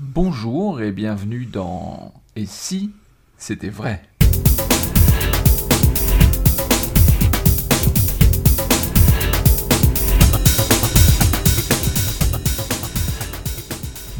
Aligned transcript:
Bonjour 0.00 0.80
et 0.80 0.92
bienvenue 0.92 1.44
dans 1.44 2.14
Et 2.36 2.46
si 2.46 2.92
c'était 3.36 3.68
vrai? 3.68 4.00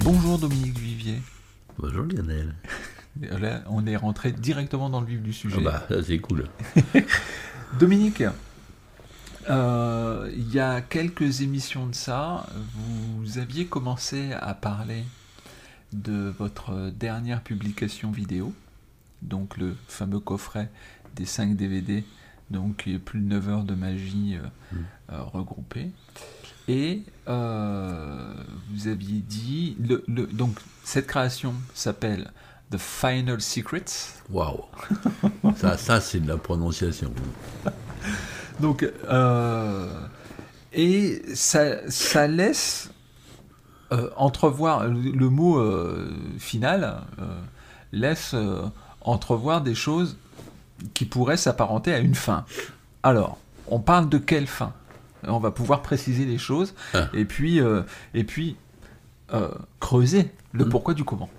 Bonjour 0.00 0.40
Dominique 0.40 0.76
Vivier. 0.80 1.22
Bonjour 1.78 2.06
Lionel. 2.06 2.56
Là, 3.20 3.62
on 3.68 3.86
est 3.86 3.94
rentré 3.94 4.32
directement 4.32 4.90
dans 4.90 5.00
le 5.00 5.06
vif 5.06 5.22
du 5.22 5.32
sujet. 5.32 5.58
Ah 5.60 5.84
bah, 5.88 6.02
c'est 6.04 6.18
cool. 6.18 6.46
Dominique, 7.78 8.24
euh, 9.48 10.28
il 10.36 10.52
y 10.52 10.58
a 10.58 10.80
quelques 10.80 11.42
émissions 11.42 11.86
de 11.86 11.94
ça, 11.94 12.46
vous 12.74 13.38
aviez 13.38 13.66
commencé 13.66 14.32
à 14.32 14.54
parler 14.54 15.04
de 15.92 16.32
votre 16.38 16.90
dernière 16.90 17.40
publication 17.42 18.10
vidéo, 18.10 18.52
donc 19.22 19.56
le 19.56 19.76
fameux 19.88 20.20
coffret 20.20 20.70
des 21.16 21.24
5 21.26 21.56
DVD, 21.56 22.04
donc 22.50 22.82
il 22.86 22.92
y 22.92 22.96
a 22.96 22.98
plus 22.98 23.20
de 23.20 23.26
9 23.26 23.48
heures 23.48 23.64
de 23.64 23.74
magie 23.74 24.36
euh, 24.36 24.46
Mm. 24.72 24.76
euh, 25.12 25.22
regroupées. 25.22 25.90
Et 26.68 27.02
euh, 27.28 28.34
vous 28.70 28.88
aviez 28.88 29.20
dit, 29.20 29.76
le, 29.80 30.04
le- 30.06 30.26
donc 30.26 30.58
cette 30.84 31.06
création 31.06 31.54
s'appelle 31.72 32.30
The 32.70 32.76
Final 32.76 33.40
Secrets. 33.40 33.84
Waouh. 34.28 34.64
ça, 35.56 35.78
ça 35.78 36.00
c'est 36.02 36.20
de 36.20 36.28
la 36.28 36.36
prononciation. 36.36 37.10
Donc, 38.60 38.82
euh, 39.08 39.88
et 40.74 41.22
ça, 41.34 41.90
ça 41.90 42.26
laisse 42.26 42.90
euh, 43.90 44.10
entrevoir, 44.16 44.86
le, 44.86 45.28
mot 45.30 45.58
euh, 45.58 46.12
final 46.38 47.00
euh, 47.18 47.24
laisse 47.92 48.34
entrevoir 49.00 49.62
des 49.62 49.74
choses 49.74 50.18
qui 50.92 51.06
pourraient 51.06 51.38
s'apparenter 51.38 51.94
à 51.94 51.98
une 51.98 52.14
fin. 52.14 52.44
Alors, 53.02 53.38
on 53.66 53.80
parle 53.80 54.10
de 54.10 54.18
quelle 54.18 54.46
fin? 54.46 54.74
On 55.26 55.38
va 55.38 55.50
pouvoir 55.50 55.80
préciser 55.82 56.26
les 56.26 56.36
choses 56.38 56.74
Ah. 56.92 57.08
et 57.14 57.24
puis, 57.24 57.60
et 58.14 58.24
puis 58.24 58.56
creuser 59.80 60.30
le 60.52 60.66
Mm. 60.66 60.68
pourquoi 60.68 60.94
du 60.94 61.04
comment. 61.04 61.30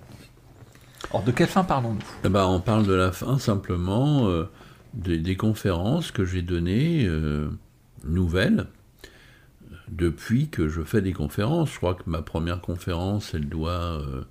Alors, 1.10 1.22
de 1.22 1.30
quelle 1.30 1.48
fin 1.48 1.64
parlons-nous? 1.64 2.00
Eh 2.24 2.28
ben, 2.28 2.46
on 2.46 2.60
parle 2.60 2.84
de 2.84 2.92
la 2.92 3.12
fin 3.12 3.38
simplement 3.38 4.28
des, 4.92 5.18
des 5.18 5.36
conférences 5.36 6.10
que 6.10 6.24
j'ai 6.24 6.42
données 6.42 7.08
nouvelles 8.04 8.66
depuis 9.90 10.48
que 10.48 10.68
je 10.68 10.82
fais 10.82 11.02
des 11.02 11.12
conférences. 11.12 11.72
Je 11.72 11.76
crois 11.76 11.94
que 11.94 12.02
ma 12.06 12.22
première 12.22 12.60
conférence, 12.60 13.34
elle 13.34 13.48
doit 13.48 14.00
euh, 14.00 14.22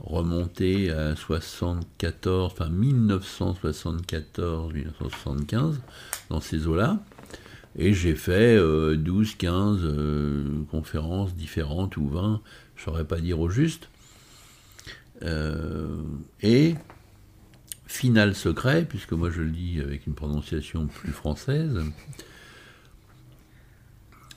remonter 0.00 0.90
à 0.90 1.16
74, 1.16 2.52
enfin 2.52 2.68
1974, 2.68 4.72
1975, 4.72 5.80
dans 6.30 6.40
ces 6.40 6.66
eaux-là. 6.66 6.98
Et 7.76 7.92
j'ai 7.92 8.14
fait 8.14 8.56
euh, 8.56 8.96
12, 8.96 9.34
15 9.36 9.78
euh, 9.82 10.64
conférences 10.70 11.34
différentes 11.34 11.96
ou 11.96 12.08
20, 12.08 12.40
je 12.76 12.80
ne 12.80 12.84
saurais 12.84 13.04
pas 13.04 13.20
dire 13.20 13.40
au 13.40 13.48
juste. 13.48 13.88
Euh, 15.22 16.02
et 16.42 16.74
final 17.86 18.34
secret, 18.34 18.84
puisque 18.88 19.12
moi 19.12 19.30
je 19.30 19.42
le 19.42 19.50
dis 19.50 19.80
avec 19.80 20.06
une 20.06 20.14
prononciation 20.14 20.86
plus 20.86 21.12
française, 21.12 21.80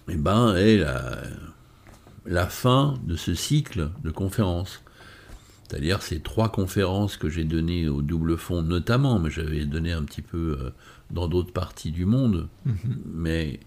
eh 0.10 0.16
ben, 0.16 0.56
est 0.56 0.78
la, 0.78 1.18
la 2.26 2.48
fin 2.48 2.96
de 3.06 3.16
ce 3.16 3.34
cycle 3.34 3.90
de 4.04 4.12
conférences. 4.12 4.82
C'est-à-dire 5.68 6.02
ces 6.02 6.22
trois 6.22 6.50
conférences 6.50 7.18
que 7.18 7.28
j'ai 7.30 7.44
données 7.44 7.90
au 7.90 8.02
double 8.02 8.38
fond 8.38 8.62
notamment, 8.62 9.20
mais 9.20 9.30
j'avais 9.30 9.66
donné 9.66 9.92
un 9.92 10.04
petit 10.04 10.22
peu 10.22 10.58
euh, 10.62 10.70
dans 11.12 11.28
d'autres 11.28 11.52
parties 11.52 11.92
du 11.92 12.06
monde, 12.06 12.48
mais 13.06 13.60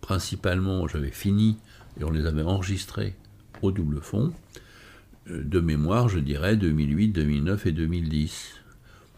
principalement 0.00 0.88
j'avais 0.88 1.10
fini 1.10 1.58
et 2.00 2.04
on 2.04 2.10
les 2.10 2.24
avait 2.26 2.42
enregistrées 2.42 3.14
au 3.60 3.70
double 3.70 4.00
fond. 4.00 4.32
Euh, 5.30 5.42
De 5.44 5.60
mémoire, 5.60 6.08
je 6.08 6.18
dirais 6.20 6.56
2008, 6.56 7.08
2009 7.08 7.66
et 7.66 7.72
2010. 7.72 8.54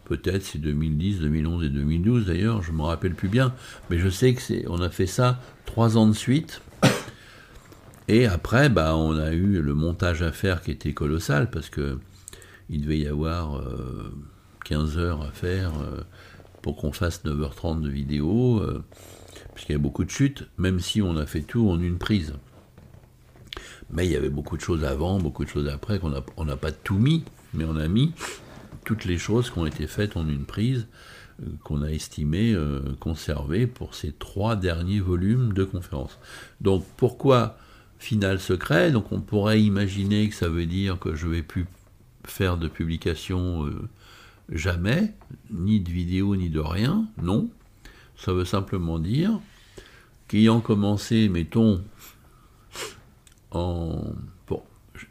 Peut-être 0.05 0.43
c'est 0.43 0.59
2010, 0.59 1.19
2011 1.19 1.63
et 1.63 1.69
2012 1.69 2.25
d'ailleurs, 2.27 2.61
je 2.61 2.71
ne 2.71 2.77
me 2.77 2.83
rappelle 2.83 3.15
plus 3.15 3.27
bien, 3.27 3.53
mais 3.89 3.97
je 3.97 4.09
sais 4.09 4.33
que 4.33 4.41
c'est, 4.41 4.65
on 4.67 4.81
a 4.81 4.89
fait 4.89 5.07
ça 5.07 5.41
trois 5.65 5.97
ans 5.97 6.07
de 6.07 6.13
suite. 6.13 6.61
Et 8.07 8.27
après, 8.27 8.69
bah, 8.69 8.95
on 8.95 9.17
a 9.17 9.33
eu 9.33 9.61
le 9.61 9.73
montage 9.73 10.21
à 10.21 10.31
faire 10.31 10.61
qui 10.61 10.71
était 10.71 10.93
colossal 10.93 11.49
parce 11.49 11.69
que 11.69 11.97
il 12.69 12.81
devait 12.81 12.99
y 12.99 13.07
avoir 13.07 13.57
euh, 13.57 14.13
15 14.65 14.97
heures 14.97 15.21
à 15.21 15.31
faire 15.31 15.71
euh, 15.81 16.01
pour 16.61 16.77
qu'on 16.77 16.91
fasse 16.91 17.23
9h30 17.25 17.81
de 17.81 17.89
vidéo, 17.89 18.59
euh, 18.59 18.83
puisqu'il 19.53 19.73
y 19.73 19.75
a 19.75 19.79
beaucoup 19.79 20.03
de 20.03 20.09
chutes, 20.09 20.47
même 20.57 20.79
si 20.79 21.01
on 21.01 21.17
a 21.17 21.25
fait 21.25 21.41
tout 21.41 21.69
en 21.69 21.79
une 21.79 21.97
prise. 21.97 22.33
Mais 23.91 24.05
il 24.05 24.11
y 24.11 24.15
avait 24.15 24.29
beaucoup 24.29 24.57
de 24.57 24.61
choses 24.61 24.83
avant, 24.83 25.19
beaucoup 25.19 25.45
de 25.45 25.49
choses 25.49 25.67
après, 25.67 25.99
qu'on 25.99 26.09
n'a 26.09 26.23
on 26.37 26.45
n'a 26.45 26.57
pas 26.57 26.71
tout 26.71 26.97
mis, 26.97 27.23
mais 27.53 27.65
on 27.65 27.75
a 27.75 27.87
mis 27.87 28.13
toutes 28.85 29.05
les 29.05 29.17
choses 29.17 29.49
qui 29.49 29.57
ont 29.57 29.65
été 29.65 29.87
faites 29.87 30.15
en 30.15 30.27
une 30.27 30.45
prise, 30.45 30.87
euh, 31.41 31.47
qu'on 31.63 31.81
a 31.81 31.89
estimé 31.89 32.53
euh, 32.53 32.79
pour 33.73 33.95
ces 33.95 34.13
trois 34.13 34.55
derniers 34.55 35.01
volumes 35.01 35.51
de 35.51 35.65
conférences. 35.65 36.17
Donc 36.61 36.85
pourquoi 36.95 37.57
final 37.99 38.39
secret? 38.39 38.91
Donc 38.91 39.11
on 39.11 39.19
pourrait 39.19 39.61
imaginer 39.61 40.29
que 40.29 40.35
ça 40.35 40.47
veut 40.47 40.65
dire 40.65 40.97
que 40.97 41.15
je 41.15 41.27
vais 41.27 41.41
plus 41.41 41.65
faire 42.23 42.57
de 42.57 42.67
publication 42.67 43.65
euh, 43.65 43.89
jamais, 44.49 45.13
ni 45.51 45.79
de 45.79 45.89
vidéo, 45.89 46.35
ni 46.35 46.49
de 46.49 46.59
rien. 46.59 47.05
Non. 47.21 47.49
Ça 48.17 48.31
veut 48.31 48.45
simplement 48.45 48.97
dire 48.97 49.39
qu'ayant 50.27 50.61
commencé, 50.61 51.27
mettons, 51.27 51.83
en. 53.51 54.13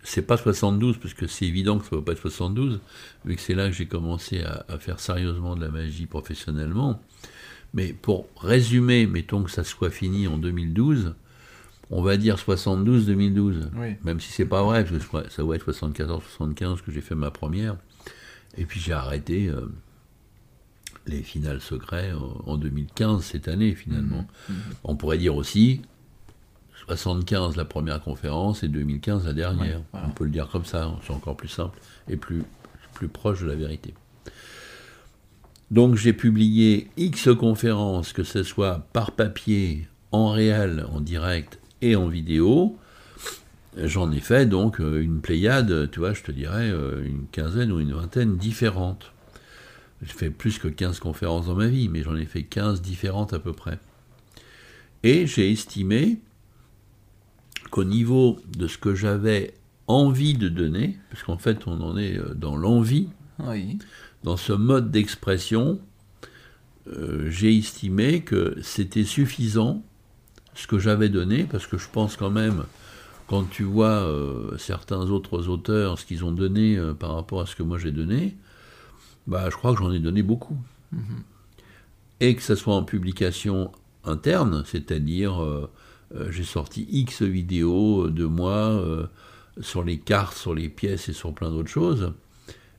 C'est 0.02 0.22
pas 0.22 0.36
72, 0.36 0.98
parce 0.98 1.14
que 1.14 1.26
c'est 1.26 1.46
évident 1.46 1.78
que 1.78 1.84
ça 1.84 1.90
ne 1.92 2.00
va 2.00 2.04
pas 2.04 2.12
être 2.12 2.20
72, 2.20 2.80
vu 3.24 3.36
que 3.36 3.40
c'est 3.40 3.54
là 3.54 3.68
que 3.68 3.74
j'ai 3.74 3.86
commencé 3.86 4.42
à, 4.42 4.64
à 4.68 4.78
faire 4.78 5.00
sérieusement 5.00 5.56
de 5.56 5.64
la 5.64 5.70
magie 5.70 6.06
professionnellement. 6.06 7.00
Mais 7.74 7.92
pour 7.92 8.28
résumer, 8.40 9.06
mettons 9.06 9.42
que 9.42 9.50
ça 9.50 9.64
soit 9.64 9.90
fini 9.90 10.28
en 10.28 10.38
2012, 10.38 11.14
on 11.90 12.02
va 12.02 12.16
dire 12.16 12.36
72-2012. 12.36 13.68
Oui. 13.76 13.96
Même 14.04 14.20
si 14.20 14.32
c'est 14.32 14.46
pas 14.46 14.62
vrai, 14.62 14.84
parce 14.84 15.04
que 15.06 15.30
ça 15.30 15.44
va 15.44 15.56
être 15.56 15.70
74-75 15.70 16.82
que 16.82 16.92
j'ai 16.92 17.00
fait 17.00 17.14
ma 17.14 17.30
première. 17.30 17.76
Et 18.56 18.64
puis 18.64 18.80
j'ai 18.80 18.92
arrêté 18.92 19.48
euh, 19.48 19.66
les 21.06 21.22
finales 21.22 21.60
secrets 21.60 22.12
en, 22.12 22.52
en 22.52 22.56
2015, 22.56 23.24
cette 23.24 23.48
année 23.48 23.74
finalement. 23.74 24.26
On 24.84 24.96
pourrait 24.96 25.18
dire 25.18 25.34
aussi 25.34 25.82
75 26.86 27.56
la 27.56 27.64
première 27.64 28.00
conférence 28.00 28.62
et 28.62 28.68
2015 28.68 29.26
la 29.26 29.32
dernière. 29.32 29.78
Ouais, 29.78 29.84
voilà. 29.92 30.06
On 30.08 30.10
peut 30.10 30.24
le 30.24 30.30
dire 30.30 30.48
comme 30.48 30.64
ça, 30.64 30.92
c'est 31.02 31.12
encore 31.12 31.36
plus 31.36 31.48
simple 31.48 31.78
et 32.08 32.16
plus, 32.16 32.42
plus 32.92 33.08
proche 33.08 33.42
de 33.42 33.46
la 33.46 33.54
vérité. 33.54 33.94
Donc 35.70 35.96
j'ai 35.96 36.12
publié 36.12 36.88
X 36.96 37.30
conférences, 37.38 38.12
que 38.12 38.22
ce 38.22 38.42
soit 38.42 38.86
par 38.92 39.12
papier, 39.12 39.88
en 40.12 40.30
réel, 40.30 40.86
en 40.92 41.00
direct 41.00 41.58
et 41.80 41.96
en 41.96 42.08
vidéo. 42.08 42.78
J'en 43.76 44.12
ai 44.12 44.20
fait 44.20 44.46
donc 44.46 44.80
euh, 44.80 45.02
une 45.02 45.20
pléiade, 45.20 45.90
tu 45.90 45.98
vois, 45.98 46.12
je 46.12 46.22
te 46.22 46.30
dirais 46.30 46.70
euh, 46.70 47.04
une 47.04 47.26
quinzaine 47.32 47.72
ou 47.72 47.80
une 47.80 47.92
vingtaine 47.92 48.36
différentes. 48.36 49.10
J'ai 50.02 50.12
fait 50.12 50.30
plus 50.30 50.58
que 50.58 50.68
15 50.68 51.00
conférences 51.00 51.46
dans 51.46 51.54
ma 51.54 51.66
vie, 51.66 51.88
mais 51.88 52.02
j'en 52.02 52.14
ai 52.14 52.26
fait 52.26 52.42
15 52.42 52.82
différentes 52.82 53.32
à 53.32 53.38
peu 53.38 53.52
près. 53.52 53.78
Et 55.02 55.26
j'ai 55.26 55.50
estimé 55.50 56.20
qu'au 57.74 57.82
niveau 57.82 58.38
de 58.56 58.68
ce 58.68 58.78
que 58.78 58.94
j'avais 58.94 59.52
envie 59.88 60.34
de 60.34 60.48
donner, 60.48 60.96
parce 61.10 61.24
qu'en 61.24 61.38
fait 61.38 61.66
on 61.66 61.80
en 61.80 61.96
est 61.98 62.16
euh, 62.16 62.32
dans 62.32 62.54
l'envie, 62.56 63.08
Oui. 63.40 63.80
dans 64.22 64.36
ce 64.36 64.52
mode 64.52 64.92
d'expression, 64.92 65.80
euh, 66.86 67.28
j'ai 67.30 67.56
estimé 67.58 68.20
que 68.20 68.56
c'était 68.62 69.02
suffisant 69.02 69.82
ce 70.54 70.68
que 70.68 70.78
j'avais 70.78 71.08
donné, 71.08 71.48
parce 71.50 71.66
que 71.66 71.76
je 71.76 71.88
pense 71.90 72.16
quand 72.16 72.30
même, 72.30 72.62
quand 73.26 73.42
tu 73.50 73.64
vois 73.64 74.04
euh, 74.04 74.56
certains 74.56 75.10
autres 75.10 75.48
auteurs, 75.48 75.98
ce 75.98 76.04
qu'ils 76.06 76.24
ont 76.24 76.30
donné 76.30 76.76
euh, 76.76 76.94
par 76.94 77.16
rapport 77.16 77.40
à 77.40 77.46
ce 77.46 77.56
que 77.56 77.64
moi 77.64 77.78
j'ai 77.78 77.90
donné, 77.90 78.36
bah, 79.26 79.50
je 79.50 79.56
crois 79.56 79.72
que 79.74 79.80
j'en 79.80 79.90
ai 79.90 79.98
donné 79.98 80.22
beaucoup. 80.22 80.56
Et 82.20 82.36
que 82.36 82.42
ce 82.42 82.54
soit 82.54 82.76
en 82.76 82.84
publication 82.84 83.72
interne, 84.04 84.62
c'est-à-dire 84.64 85.42
j'ai 86.30 86.44
sorti 86.44 86.86
X 86.90 87.22
vidéos 87.22 88.08
de 88.08 88.24
moi 88.24 88.52
euh, 88.52 89.06
sur 89.60 89.84
les 89.84 89.98
cartes, 89.98 90.36
sur 90.36 90.54
les 90.54 90.68
pièces 90.68 91.08
et 91.08 91.12
sur 91.12 91.34
plein 91.34 91.50
d'autres 91.50 91.70
choses, 91.70 92.12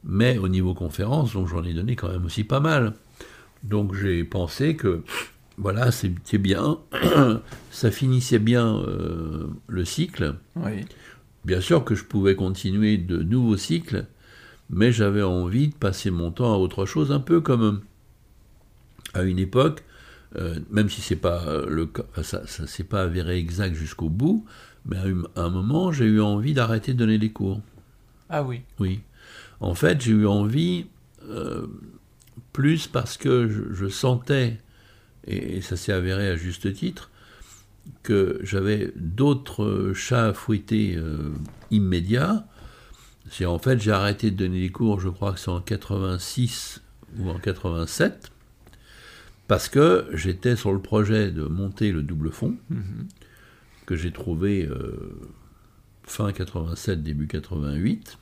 mais 0.04 0.38
au 0.38 0.48
niveau 0.48 0.74
conférence, 0.74 1.34
donc 1.34 1.48
j'en 1.48 1.64
ai 1.64 1.74
donné 1.74 1.96
quand 1.96 2.10
même 2.10 2.26
aussi 2.26 2.44
pas 2.44 2.60
mal. 2.60 2.94
Donc 3.64 3.96
j'ai 3.96 4.24
pensé 4.24 4.76
que 4.76 5.04
voilà, 5.58 5.92
c'était 5.92 6.38
bien, 6.38 6.80
ça 7.72 7.92
finissait 7.92 8.40
bien 8.40 8.78
euh, 8.78 9.48
le 9.68 9.86
cycle. 9.86 10.36
Oui. 10.56 10.86
Bien 11.46 11.62
sûr 11.62 11.86
que 11.86 11.96
je 11.96 12.04
pouvais 12.04 12.36
continuer 12.36 12.98
de 12.98 13.22
nouveaux 13.22 13.58
cycles, 13.58 14.06
mais 14.70 14.92
j'avais 14.92 15.22
envie 15.22 15.70
de 15.70 15.76
passer 15.76 16.12
mon 16.12 16.32
temps 16.32 16.54
à 16.54 16.58
autre 16.58 16.86
chose, 16.86 17.12
un 17.12 17.20
peu 17.20 17.40
comme 17.40 17.82
à 19.14 19.24
une 19.24 19.40
époque, 19.40 19.84
euh, 20.36 20.60
même 20.70 20.90
si 20.90 21.02
c'est 21.02 21.16
pas 21.16 21.44
euh, 21.48 21.66
le 21.70 21.90
ça, 22.24 22.46
ça 22.48 22.68
s'est 22.68 22.84
pas 22.84 23.04
avéré 23.04 23.38
exact 23.38 23.76
jusqu'au 23.76 24.10
bout, 24.10 24.46
mais 24.86 24.98
à 25.36 25.42
un 25.42 25.50
moment 25.50 25.92
j'ai 25.92 26.06
eu 26.06 26.22
envie 26.22 26.54
d'arrêter 26.54 26.94
de 26.94 27.00
donner 27.00 27.18
des 27.18 27.32
cours. 27.32 27.62
Ah 28.30 28.44
oui. 28.44 28.62
Oui. 28.80 29.02
En 29.60 29.76
fait, 29.76 30.02
j'ai 30.02 30.12
eu 30.12 30.28
envie 30.28 30.88
euh, 31.30 31.68
plus 32.54 32.88
parce 32.88 33.18
que 33.18 33.48
je, 33.48 33.74
je 33.74 33.88
sentais, 33.88 34.58
et, 35.26 35.58
et 35.58 35.62
ça 35.62 35.78
s'est 35.78 35.94
avéré 35.94 36.30
à 36.30 36.36
juste 36.36 36.74
titre, 36.74 37.10
que 38.04 38.40
j'avais 38.44 38.92
d'autres 38.96 39.94
chats 39.94 40.28
à 40.28 40.34
fouetter 40.34 40.96
euh, 40.98 41.32
immédiats. 41.72 42.46
C'est 43.30 43.46
en 43.46 43.60
fait, 43.60 43.80
j'ai 43.80 43.92
arrêté 43.92 44.32
de 44.32 44.36
donner 44.36 44.62
des 44.62 44.72
cours, 44.72 45.00
je 45.00 45.10
crois 45.10 45.34
que 45.34 45.40
c'est 45.40 45.50
en 45.50 45.62
86 45.62 46.82
ou 47.20 47.30
en 47.30 47.40
87, 47.40 48.32
parce 49.48 49.70
que 49.70 50.08
j'étais 50.14 50.56
sur 50.56 50.74
le 50.74 50.80
projet 50.80 51.32
de 51.32 51.44
monter 51.44 51.92
le 51.92 52.02
double 52.04 52.32
fond, 52.32 52.56
que 53.86 53.96
j'ai 53.96 54.12
trouvé 54.12 54.66
euh, 54.66 55.20
fin 56.04 56.32
87, 56.32 57.04
début 57.04 57.28
88, 57.28 58.18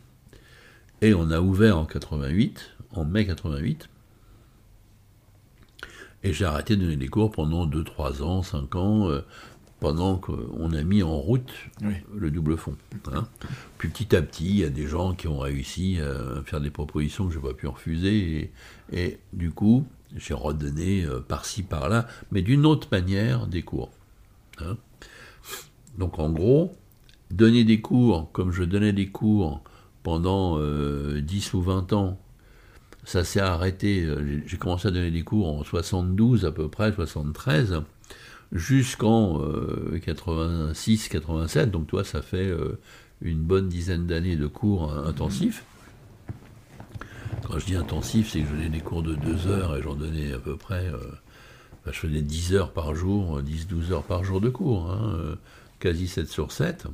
et 1.02 1.14
on 1.14 1.30
a 1.32 1.40
ouvert 1.40 1.78
en 1.78 1.86
88, 1.86 2.72
en 2.92 3.06
mai 3.06 3.26
88. 3.26 3.90
Et 6.26 6.32
j'ai 6.34 6.46
arrêté 6.46 6.76
de 6.78 6.82
donner 6.84 6.96
des 6.96 7.08
cours 7.10 7.32
pendant 7.32 7.66
2, 7.66 7.84
3 7.84 8.24
ans, 8.24 8.44
5 8.44 8.76
ans, 8.76 9.10
euh, 9.10 9.22
pendant 9.82 10.16
qu'on 10.18 10.72
a 10.72 10.84
mis 10.84 11.04
en 11.04 11.18
route 11.18 11.52
Oui. 11.82 11.96
le 12.16 12.32
double 12.32 12.56
fond. 12.58 12.78
hein. 13.14 13.28
Puis 13.78 13.90
petit 13.90 14.16
à 14.16 14.22
petit, 14.22 14.46
il 14.50 14.56
y 14.60 14.64
a 14.64 14.70
des 14.70 14.88
gens 14.88 15.14
qui 15.14 15.28
ont 15.28 15.40
réussi 15.40 16.00
à 16.00 16.42
faire 16.46 16.62
des 16.62 16.70
propositions 16.70 17.28
que 17.28 17.34
je 17.34 17.40
n'ai 17.40 17.44
pas 17.46 17.54
pu 17.54 17.68
refuser. 17.68 18.52
Et, 18.94 18.98
et 19.06 19.18
du 19.34 19.52
coup, 19.52 19.86
j'ai 20.16 20.34
redonné 20.34 21.04
euh, 21.06 21.20
par-ci, 21.20 21.64
par-là, 21.64 22.08
mais 22.32 22.42
d'une 22.42 22.66
autre 22.66 22.88
manière, 22.92 23.48
des 23.48 23.62
cours. 23.64 23.90
hein. 24.60 24.78
Donc 25.98 26.18
en 26.20 26.30
gros, 26.32 26.76
donner 27.32 27.64
des 27.64 27.82
cours 27.82 28.32
comme 28.32 28.52
je 28.52 28.64
donnais 28.64 28.94
des 28.94 29.08
cours 29.10 29.62
pendant 30.04 30.58
euh, 30.60 31.22
10 31.22 31.54
ou 31.54 31.62
20 31.62 31.94
ans, 31.94 32.20
ça 33.06 33.24
s'est 33.24 33.40
arrêté. 33.40 34.04
euh, 34.04 34.42
j'ai- 34.46 34.58
commencé 34.58 34.88
à 34.88 34.92
donner 34.92 35.12
des 35.12 35.24
cours 35.24 35.48
en 35.48 35.64
72 35.64 36.46
à 36.46 36.52
peu 36.52 36.68
près, 36.70 36.92
73 36.94 37.82
jusqu'en 38.52 39.40
86-87, 40.32 41.72
donc 41.72 41.88
toi 41.88 42.04
ça 42.04 42.22
fait 42.22 42.48
euh, 42.48 42.80
une 43.22 43.40
bonne 43.40 43.68
dizaine 43.68 44.06
d'années 44.08 44.36
de 44.36 44.48
cours 44.48 44.92
euh, 44.92 45.08
intensifs. 45.08 45.64
Quand 47.48 47.60
je 47.60 47.66
dis 47.66 47.76
intensif, 47.76 48.32
c'est 48.32 48.42
que 48.42 48.48
je 48.48 48.52
donnais 48.54 48.70
des 48.70 48.80
cours 48.80 49.04
de 49.04 49.16
2 49.16 49.48
heures 49.48 49.76
et 49.76 49.82
j'en 49.82 49.96
donnais 49.96 50.34
à 50.34 50.40
peu 50.40 50.56
près, 50.56 50.88
euh, 50.88 50.98
enfin, 51.82 51.92
je 51.92 52.00
faisais 52.00 52.22
10 52.22 52.54
heures 52.54 52.72
par 52.72 52.96
jour, 52.96 53.42
10-12 53.42 53.92
heures 53.92 54.04
par 54.04 54.24
jour 54.24 54.40
de 54.40 54.50
cours, 54.50 54.90
hein, 54.92 55.14
euh, 55.18 55.36
quasi 55.80 56.08
7 56.08 56.28
sur 56.30 56.52
7. 56.52 56.88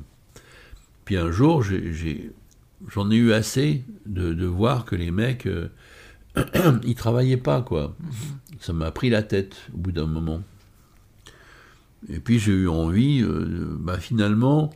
Puis 1.04 1.16
un 1.16 1.30
jour, 1.30 1.62
j'en 1.62 3.10
ai, 3.10 3.16
eu 3.16 3.32
assez 3.32 3.84
de, 4.06 4.34
de 4.34 4.46
voir 4.46 4.84
que 4.84 4.96
les 4.96 5.10
mecs, 5.10 5.46
euh, 5.46 5.68
ils 6.84 6.94
travaillaient 6.96 7.36
pas, 7.36 7.62
quoi. 7.62 7.96
Ça 8.60 8.72
m'a 8.72 8.90
pris 8.90 9.08
la 9.08 9.22
tête 9.22 9.56
au 9.72 9.78
bout 9.78 9.92
d'un 9.92 10.06
moment. 10.06 10.42
Et 12.08 12.18
puis 12.18 12.38
j'ai 12.38 12.52
eu 12.52 12.68
envie, 12.68 13.22
euh, 13.22 13.76
bah, 13.78 13.98
finalement, 13.98 14.70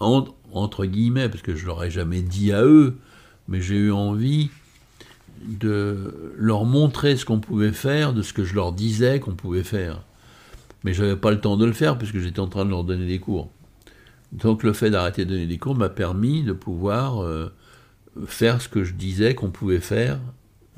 en- 0.00 0.26
entre 0.52 0.86
guillemets, 0.86 1.28
parce 1.28 1.42
que 1.42 1.54
je 1.54 1.66
leur 1.66 1.84
ai 1.84 1.90
jamais 1.90 2.22
dit 2.22 2.52
à 2.52 2.64
eux, 2.64 2.96
mais 3.48 3.60
j'ai 3.60 3.76
eu 3.76 3.92
envie 3.92 4.50
de 5.46 6.32
leur 6.36 6.64
montrer 6.64 7.16
ce 7.16 7.24
qu'on 7.24 7.40
pouvait 7.40 7.72
faire, 7.72 8.12
de 8.12 8.22
ce 8.22 8.32
que 8.32 8.44
je 8.44 8.54
leur 8.54 8.72
disais 8.72 9.20
qu'on 9.20 9.34
pouvait 9.34 9.62
faire. 9.64 10.02
Mais 10.84 10.92
j'avais 10.94 11.16
pas 11.16 11.30
le 11.30 11.40
temps 11.40 11.56
de 11.56 11.64
le 11.66 11.72
faire 11.72 11.98
puisque 11.98 12.18
j'étais 12.18 12.40
en 12.40 12.48
train 12.48 12.64
de 12.64 12.70
leur 12.70 12.84
donner 12.84 13.06
des 13.06 13.18
cours. 13.18 13.50
Donc 14.32 14.62
le 14.62 14.72
fait 14.72 14.90
d'arrêter 14.90 15.24
de 15.24 15.30
donner 15.30 15.46
des 15.46 15.58
cours 15.58 15.74
m'a 15.74 15.88
permis 15.88 16.42
de 16.42 16.52
pouvoir 16.52 17.22
euh, 17.22 17.52
faire 18.26 18.60
ce 18.60 18.68
que 18.68 18.82
je 18.84 18.92
disais 18.94 19.34
qu'on 19.34 19.50
pouvait 19.50 19.80
faire 19.80 20.18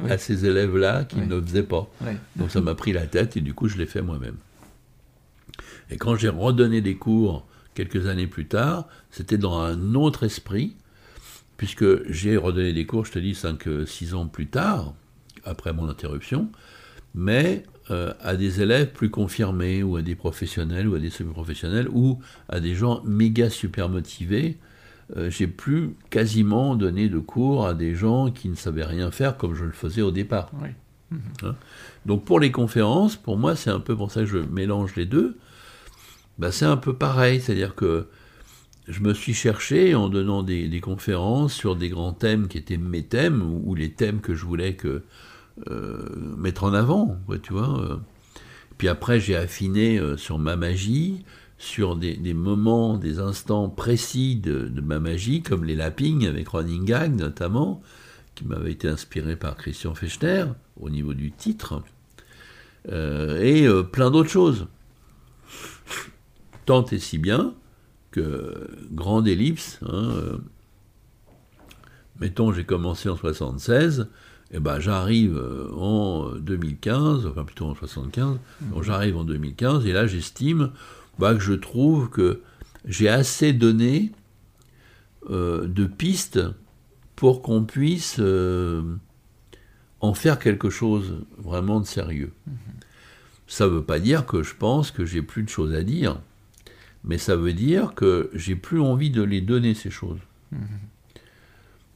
Oui. 0.01 0.11
à 0.11 0.19
ces 0.19 0.45
élèves-là 0.45 1.05
qui 1.05 1.17
Oui. 1.17 1.27
ne 1.27 1.37
le 1.37 1.43
faisaient 1.43 1.63
pas. 1.63 1.89
Oui. 2.03 2.13
Donc 2.37 2.51
ça 2.51 2.61
m'a 2.61 2.75
pris 2.75 2.93
la 2.93 3.07
tête 3.07 3.37
et 3.37 3.41
du 3.41 3.55
coup 3.55 3.69
je 3.69 3.79
l'ai 3.79 3.87
fait 3.87 4.03
moi-même. 4.03 4.37
Et 5.91 5.97
quand 5.97 6.17
j'ai 6.17 6.29
redonné 6.29 6.81
des 6.81 6.97
cours 6.97 7.47
quelques 7.75 8.07
années 8.07 8.27
plus 8.27 8.47
tard, 8.49 8.87
c'était 9.11 9.39
dans 9.39 9.59
un 9.61 9.95
autre 9.95 10.25
esprit, 10.25 10.75
puisque 11.59 12.11
j'ai 12.11 12.39
redonné 12.39 12.73
des 12.73 12.87
cours, 12.87 13.05
je 13.05 13.13
te 13.13 13.19
dis, 13.19 13.33
5-6 13.33 14.15
ans 14.15 14.27
plus 14.27 14.47
tard, 14.47 14.95
après 15.45 15.75
mon 15.75 15.89
interruption, 15.89 16.51
mais 17.15 17.65
euh, 17.91 18.15
à 18.21 18.37
des 18.37 18.63
élèves 18.63 18.93
plus 18.93 19.11
confirmés, 19.11 19.83
ou 19.83 19.97
à 19.97 20.03
des 20.03 20.15
professionnels, 20.15 20.89
ou 20.89 20.95
à 20.95 21.01
des 21.01 21.11
semi-professionnels, 21.11 21.89
ou 21.91 22.21
à 22.49 22.61
des 22.61 22.75
gens 22.75 23.03
méga 23.05 23.51
super 23.51 23.89
motivés. 23.89 24.57
Euh, 25.17 25.31
j'ai 25.31 25.47
plus 25.47 25.95
quasiment 26.11 26.77
donné 26.77 27.09
de 27.09 27.19
cours 27.19 27.67
à 27.67 27.75
des 27.75 27.95
gens 27.95 28.31
qui 28.31 28.49
ne 28.49 28.55
savaient 28.55 28.85
rien 28.85 29.11
faire 29.11 29.37
comme 29.37 29.55
je 29.55 29.65
le 29.65 29.73
faisais 29.73 30.03
au 30.03 30.11
départ. 30.11 30.51
Oui. 30.63 30.69
Donc 32.05 32.25
pour 32.25 32.39
les 32.39 32.53
conférences, 32.53 33.17
pour 33.17 33.39
moi, 33.39 33.57
c'est 33.57 33.71
un 33.71 33.81
peu 33.81 33.97
pour 33.97 34.13
ça 34.13 34.21
que 34.21 34.27
je 34.27 34.39
mélange 34.39 34.95
les 34.95 35.07
deux. 35.07 35.39
Bah, 36.39 36.53
c'est 36.53 36.67
un 36.67 36.77
peu 36.77 36.95
pareil, 36.95 37.41
c'est-à-dire 37.41 37.75
que 37.75 38.07
je 38.89 39.01
me 39.03 39.13
suis 39.13 39.35
cherché 39.35 39.95
en 39.95 40.09
donnant 40.09 40.43
des, 40.43 40.81
conférences 40.81 41.53
sur 41.53 41.77
des 41.77 41.91
grands 41.91 42.15
thèmes 42.15 42.49
qui 42.49 42.57
étaient 42.57 42.79
mes 42.79 43.05
thèmes 43.05 43.43
ou, 43.43 43.75
les 43.75 43.93
thèmes 43.93 44.21
que 44.21 44.35
je 44.35 44.47
voulais 44.47 44.77
euh, 44.85 46.09
mettre 46.37 46.65
en 46.65 46.73
avant, 46.73 47.19
tu 47.43 47.53
vois. 47.53 47.81
euh. 47.81 47.97
Puis 48.79 48.89
après, 48.89 49.21
j'ai 49.21 49.37
affiné 49.37 49.99
euh, 49.99 50.17
sur 50.17 50.39
ma 50.39 50.57
magie, 50.57 51.25
sur 51.59 51.97
des, 51.97 52.17
moments, 52.35 52.97
des 52.97 53.19
instants 53.19 53.69
précis 53.69 54.37
de, 54.37 54.71
ma 54.81 55.01
magie, 55.01 55.43
comme 55.43 55.65
les 55.65 55.75
lappings 55.75 56.27
avec 56.27 56.49
Running 56.49 56.85
Gag 56.85 57.15
notamment, 57.15 57.83
qui 58.35 58.47
m'avait 58.47 58.73
été 58.73 58.89
inspiré 58.89 59.37
par 59.37 59.57
Christian 59.57 59.95
Fechner 59.95 60.45
au 60.81 60.89
niveau 60.89 61.13
du 61.13 61.33
titre, 61.33 61.83
et 62.91 63.67
plein 63.93 64.11
d'autres 64.11 64.31
choses. 64.31 64.67
Tant 66.65 66.87
et 66.87 66.99
si 66.99 67.19
bien 67.19 67.55
que 68.11 68.69
grande 68.91 69.29
ellipse, 69.29 69.81
hein, 69.83 70.11
euh, 70.11 70.39
mettons 72.21 72.53
j'ai 72.53 72.65
commencé 72.65 73.09
en 73.09 73.17
76, 73.17 74.09
et 74.51 74.61
ben 74.61 74.81
j'arrive 74.81 75.37
euh, 75.37 75.71
en 75.75 76.31
2015, 76.37 77.27
enfin 77.27 77.45
plutôt 77.45 77.67
en 77.67 77.75
75, 77.75 78.39
donc 78.73 78.83
j'arrive 78.83 79.17
en 79.17 79.25
2015 79.25 79.87
et 79.87 79.93
là 79.93 80.07
j'estime 80.07 80.71
bah, 81.19 81.35
que 81.35 81.41
je 81.41 81.53
trouve 81.53 82.09
que 82.09 82.41
j'ai 82.85 83.09
assez 83.09 83.53
donné 83.53 84.13
euh, 85.31 85.67
de 85.67 85.85
pistes 85.85 86.41
pour 87.17 87.43
qu'on 87.43 87.65
puisse 87.65 88.17
euh, 88.21 88.83
en 90.01 90.15
faire 90.15 90.39
quelque 90.39 90.71
chose 90.71 91.17
vraiment 91.37 91.81
de 91.81 91.87
sérieux. 91.87 92.33
Ça 93.47 93.65
ne 93.65 93.71
veut 93.71 93.83
pas 93.83 93.99
dire 93.99 94.25
que 94.27 94.43
je 94.43 94.55
pense 94.55 94.91
que 94.91 95.05
j'ai 95.05 95.23
plus 95.23 95.43
de 95.43 95.49
choses 95.49 95.75
à 95.75 95.83
dire, 95.83 96.21
mais 97.05 97.19
ça 97.19 97.37
veut 97.37 97.53
dire 97.53 97.95
que 97.95 98.31
j'ai 98.35 98.57
plus 98.57 98.81
envie 98.81 99.11
de 99.11 99.23
les 99.23 99.41
donner 99.41 99.75
ces 99.75 99.91
choses. 99.91 100.21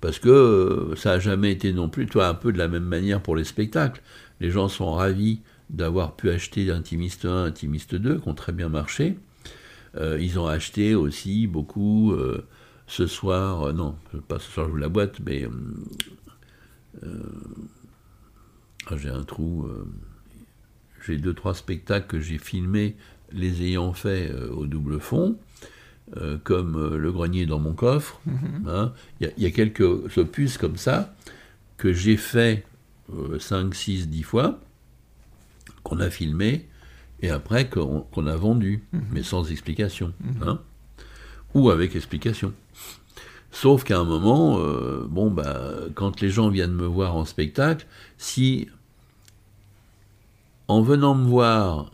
Parce 0.01 0.19
que 0.19 0.29
euh, 0.29 0.97
ça 0.97 1.11
n'a 1.11 1.19
jamais 1.21 1.53
été 1.53 1.73
non 1.73 1.89
plus, 1.89 2.07
toi, 2.07 2.27
un 2.27 2.35
peu 2.35 2.53
de 2.53 2.59
la 2.59 2.69
même 2.69 2.85
manière 2.85 3.23
pour 3.23 3.37
les 3.37 3.45
spectacles. 3.45 4.03
Les 4.41 4.51
gens 4.51 4.69
sont 4.69 4.93
ravis 4.93 5.41
d'avoir 5.71 6.17
pu 6.17 6.31
acheter 6.31 6.71
Intimiste 6.71 7.25
1, 7.25 7.45
Intimiste 7.45 7.95
2, 7.95 8.19
qui 8.19 8.29
ont 8.29 8.35
très 8.35 8.53
bien 8.53 8.69
marché. 8.69 9.17
Euh, 9.97 10.19
ils 10.21 10.39
ont 10.39 10.47
acheté 10.47 10.95
aussi 10.95 11.47
beaucoup 11.47 12.13
euh, 12.13 12.47
ce 12.87 13.07
soir, 13.07 13.69
euh, 13.69 13.73
non, 13.73 13.97
pas 14.29 14.39
ce 14.39 14.51
soir, 14.51 14.67
je 14.67 14.73
vous 14.73 14.79
la 14.79 14.89
boîte, 14.89 15.21
mais 15.25 15.47
ah, 18.87 18.97
j'ai 18.97 19.11
un 19.11 19.23
trou. 19.23 19.69
j'ai 21.05 21.17
deux, 21.19 21.35
trois 21.35 21.55
spectacles 21.55 22.07
que 22.07 22.21
j'ai 22.21 22.39
filmés, 22.39 22.97
les 23.35 23.63
ayant 23.63 23.93
fait 23.93 24.31
euh, 24.31 24.51
au 24.51 24.67
double 24.67 25.01
fond, 25.01 25.37
euh, 26.17 26.37
comme 26.43 26.77
euh, 26.77 26.97
Le 26.99 27.13
grenier 27.13 27.47
dans 27.47 27.59
mon 27.59 27.73
coffre. 27.73 28.21
hein. 28.67 28.93
Il 29.21 29.27
y, 29.27 29.31
a- 29.31 29.33
il 29.37 29.43
y 29.43 29.47
a 29.47 29.51
quelques 29.51 30.17
opus 30.19 30.59
comme 30.59 30.77
ça 30.77 31.15
que 31.79 31.93
j'ai 31.93 32.17
fait 32.17 32.65
5, 33.39 33.75
6, 33.75 34.09
10 34.09 34.23
fois, 34.23 34.61
qu'on 35.83 35.99
a 36.01 36.11
filmé, 36.11 36.67
et 37.21 37.31
après 37.31 37.69
qu'on 37.69 38.27
a 38.27 38.37
vendu, 38.37 38.83
mais 39.11 39.23
sans 39.23 39.51
explication. 39.51 40.13
hein. 40.47 40.61
Ou 41.55 41.71
avec 41.71 41.95
explication. 41.97 42.53
Sauf 43.51 43.85
qu'à 43.85 43.99
un 43.99 44.05
moment, 44.05 44.59
bon, 45.09 45.31
bah, 45.31 45.71
quand 45.95 46.21
les 46.21 46.31
gens 46.31 46.49
viennent 46.49 46.73
me 46.75 46.87
voir 46.87 47.17
en 47.17 47.25
spectacle, 47.27 47.87
si 48.17 48.69
en 50.69 50.81
venant 50.83 51.15
me 51.15 51.27
voir, 51.27 51.91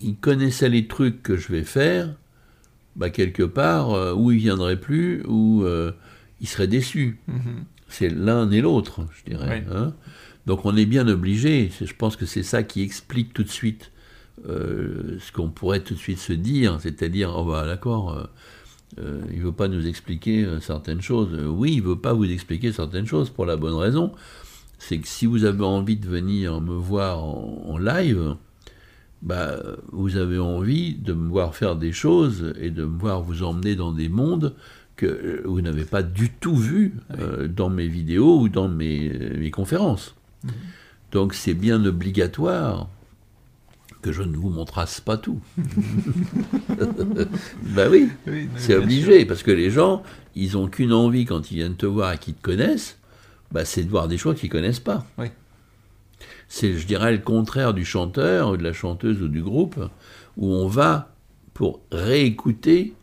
ils 0.00 0.16
connaissaient 0.16 0.68
les 0.68 0.86
trucs 0.86 1.22
que 1.22 1.36
je 1.36 1.48
vais 1.52 1.64
faire, 1.64 2.14
bah, 2.96 3.10
quelque 3.10 3.42
part, 3.42 3.92
euh, 3.92 4.14
ou 4.14 4.32
il 4.32 4.38
viendrait 4.38 4.80
plus, 4.80 5.22
ou 5.26 5.62
euh, 5.64 5.92
il 6.40 6.48
serait 6.48 6.66
déçu. 6.68 7.18
Mhm. 7.28 7.64
C'est 7.88 8.10
l'un 8.10 8.50
et 8.50 8.60
l'autre, 8.60 9.06
je 9.12 9.30
dirais. 9.30 9.64
Oui. 9.66 9.74
hein. 9.74 9.94
Donc 10.46 10.64
on 10.64 10.76
est 10.76 10.86
bien 10.86 11.06
obligé, 11.08 11.70
je 11.80 11.92
pense 11.92 12.16
que 12.16 12.26
c'est 12.26 12.42
ça 12.42 12.62
qui 12.62 12.82
explique 12.82 13.32
tout 13.34 13.44
de 13.44 13.50
suite 13.50 13.92
euh, 14.48 15.18
ce 15.20 15.30
qu'on 15.32 15.48
pourrait 15.50 15.80
tout 15.80 15.94
de 15.94 15.98
suite 15.98 16.18
se 16.18 16.32
dire, 16.32 16.78
c'est-à-dire, 16.80 17.34
oh 17.36 17.44
bah 17.44 17.66
d'accord, 17.66 18.28
euh, 18.98 19.20
il 19.30 19.38
ne 19.40 19.44
veut 19.44 19.52
pas 19.52 19.68
nous 19.68 19.86
expliquer 19.86 20.46
certaines 20.60 21.02
choses. 21.02 21.38
Oui, 21.46 21.74
il 21.74 21.82
ne 21.82 21.88
veut 21.88 21.98
pas 21.98 22.14
vous 22.14 22.24
expliquer 22.30 22.72
certaines 22.72 23.06
choses 23.06 23.28
pour 23.30 23.44
la 23.46 23.56
bonne 23.56 23.74
raison, 23.74 24.12
c'est 24.78 24.98
que 24.98 25.08
si 25.08 25.26
vous 25.26 25.44
avez 25.44 25.64
envie 25.64 25.96
de 25.96 26.06
venir 26.08 26.60
me 26.62 26.74
voir 26.74 27.22
en, 27.22 27.64
en 27.68 27.78
live, 27.78 28.36
bah, 29.22 29.56
vous 29.92 30.16
avez 30.16 30.38
envie 30.38 30.94
de 30.94 31.12
me 31.12 31.28
voir 31.28 31.54
faire 31.54 31.76
des 31.76 31.92
choses 31.92 32.54
et 32.60 32.70
de 32.70 32.84
me 32.84 32.98
voir 32.98 33.22
vous 33.22 33.42
emmener 33.42 33.74
dans 33.74 33.92
des 33.92 34.08
mondes 34.08 34.54
que 34.96 35.06
euh, 35.06 35.42
vous 35.44 35.60
n'avez 35.60 35.84
pas 35.84 36.02
du 36.02 36.30
tout 36.30 36.56
vu 36.56 36.94
euh, 37.18 37.48
dans 37.48 37.70
mes 37.70 37.88
vidéos 37.88 38.40
ou 38.40 38.48
dans 38.48 38.68
mes, 38.68 39.08
mes 39.38 39.50
conférences. 39.50 40.14
Donc 41.12 41.34
c'est 41.34 41.54
bien 41.54 41.84
obligatoire 41.84 42.88
que 44.02 44.12
je 44.12 44.22
ne 44.22 44.36
vous 44.36 44.50
montrasse 44.50 45.00
pas 45.00 45.16
tout. 45.16 45.40
bah 47.74 47.88
oui, 47.90 48.08
c'est 48.56 48.76
obligé, 48.76 49.24
parce 49.24 49.42
que 49.42 49.50
les 49.50 49.70
gens, 49.70 50.02
ils 50.36 50.56
ont 50.56 50.68
qu'une 50.68 50.92
envie 50.92 51.24
quand 51.24 51.50
ils 51.50 51.56
viennent 51.56 51.76
te 51.76 51.86
voir 51.86 52.12
et 52.12 52.18
qu'ils 52.18 52.34
te 52.34 52.42
connaissent, 52.42 52.98
bah, 53.50 53.64
c'est 53.64 53.82
de 53.82 53.90
voir 53.90 54.08
des 54.08 54.18
choses 54.18 54.38
qu'ils 54.38 54.50
connaissent 54.50 54.80
pas. 54.80 55.04
Oui. 55.18 55.26
C'est, 56.48 56.74
je 56.74 56.86
dirais, 56.86 57.12
le 57.12 57.18
contraire 57.18 57.74
du 57.74 57.84
chanteur, 57.84 58.50
ou 58.50 58.56
de 58.56 58.62
la 58.62 58.72
chanteuse 58.72 59.22
ou 59.22 59.28
du 59.28 59.42
groupe, 59.42 59.78
où 60.36 60.52
on 60.52 60.66
va 60.66 61.14
pour 61.54 61.80
réécouter 61.92 62.94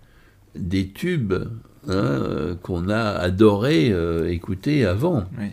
des 0.55 0.89
tubes 0.89 1.33
hein, 1.33 1.89
euh, 1.89 2.55
qu'on 2.55 2.89
a 2.89 3.01
adoré 3.01 3.91
euh, 3.91 4.31
écouter 4.31 4.85
avant. 4.85 5.25
Oui. 5.37 5.47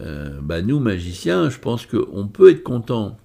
Euh, 0.00 0.38
bah, 0.40 0.62
nous, 0.62 0.78
magiciens, 0.78 1.50
je 1.50 1.58
pense 1.58 1.84
qu'on 1.86 2.28
peut 2.28 2.50
être 2.50 2.62
content 2.62 3.16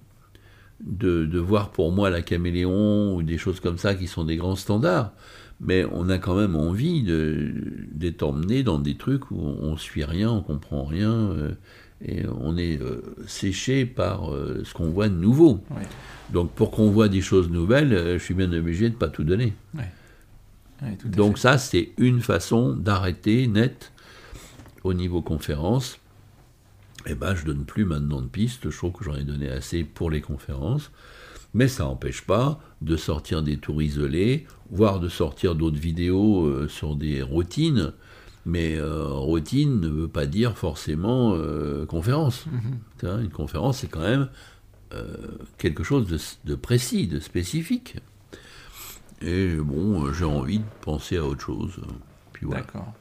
de, 0.84 1.24
de 1.24 1.38
voir 1.38 1.70
pour 1.70 1.92
moi 1.92 2.10
la 2.10 2.22
caméléon 2.22 3.14
ou 3.14 3.22
des 3.22 3.38
choses 3.38 3.60
comme 3.60 3.78
ça 3.78 3.94
qui 3.94 4.08
sont 4.08 4.24
des 4.24 4.36
grands 4.36 4.56
standards, 4.56 5.12
mais 5.60 5.86
on 5.92 6.08
a 6.08 6.18
quand 6.18 6.34
même 6.34 6.56
envie 6.56 7.02
de- 7.02 7.52
d'être 7.92 8.22
emmené 8.24 8.62
dans 8.62 8.78
des 8.78 8.96
trucs 8.96 9.30
où 9.30 9.36
on, 9.40 9.68
on 9.72 9.76
suit 9.76 10.04
rien, 10.04 10.30
on 10.30 10.42
comprend 10.42 10.84
rien, 10.84 11.12
euh, 11.12 11.52
et 12.04 12.24
on 12.40 12.56
est 12.56 12.80
euh, 12.80 13.02
séché 13.26 13.86
par 13.86 14.32
euh, 14.32 14.62
ce 14.64 14.74
qu'on 14.74 14.90
voit 14.90 15.08
de 15.08 15.14
nouveau. 15.14 15.60
Oui. 15.70 15.82
Donc 16.32 16.52
pour 16.52 16.70
qu'on 16.70 16.90
voit 16.90 17.08
des 17.08 17.20
choses 17.22 17.50
nouvelles, 17.50 17.92
euh, 17.92 18.18
je 18.18 18.24
suis 18.24 18.34
bien 18.34 18.52
obligé 18.52 18.90
de 18.90 18.94
pas 18.94 19.08
tout 19.08 19.24
donner. 19.24 19.54
Oui, 19.74 19.84
tout 20.98 21.08
à 21.08 21.10
Donc 21.10 21.36
fait. 21.36 21.42
ça, 21.42 21.58
c'est 21.58 21.90
une 21.96 22.20
façon 22.20 22.74
d'arrêter 22.74 23.46
net 23.46 23.92
au 24.84 24.92
niveau 24.92 25.22
conférence. 25.22 25.98
Eh 27.06 27.14
ben, 27.14 27.34
je 27.34 27.44
donne 27.44 27.64
plus 27.64 27.84
maintenant 27.84 28.20
de 28.20 28.26
pistes. 28.26 28.68
Je 28.68 28.76
trouve 28.76 28.92
que 28.92 29.04
j'en 29.04 29.14
ai 29.14 29.24
donné 29.24 29.48
assez 29.48 29.84
pour 29.84 30.10
les 30.10 30.20
conférences. 30.20 30.90
Mais 31.54 31.68
ça 31.68 31.84
n'empêche 31.84 32.22
pas 32.22 32.60
de 32.82 32.96
sortir 32.96 33.42
des 33.42 33.56
tours 33.56 33.80
isolés, 33.80 34.46
voire 34.70 35.00
de 35.00 35.08
sortir 35.08 35.54
d'autres 35.54 35.78
vidéos 35.78 36.68
sur 36.68 36.96
des 36.96 37.22
routines. 37.22 37.92
Mais 38.48 38.76
euh, 38.76 39.08
routine 39.08 39.80
ne 39.80 39.88
veut 39.88 40.08
pas 40.08 40.24
dire 40.24 40.56
forcément 40.56 41.34
euh, 41.34 41.84
conférence. 41.84 42.46
Mhm. 42.46 43.24
Une 43.24 43.30
conférence, 43.30 43.78
c'est 43.78 43.88
quand 43.88 44.00
même 44.00 44.28
euh, 44.94 45.16
quelque 45.58 45.82
chose 45.82 46.06
de, 46.06 46.18
de 46.48 46.54
précis, 46.54 47.08
de 47.08 47.18
spécifique. 47.18 47.96
Et 49.20 49.56
bon, 49.56 50.12
j'ai 50.12 50.24
envie 50.24 50.60
de 50.60 50.64
penser 50.80 51.16
à 51.16 51.24
autre 51.24 51.40
chose. 51.40 51.80
Puis 52.32 52.46
voilà. 52.46 52.62
D'accord. 52.62 52.94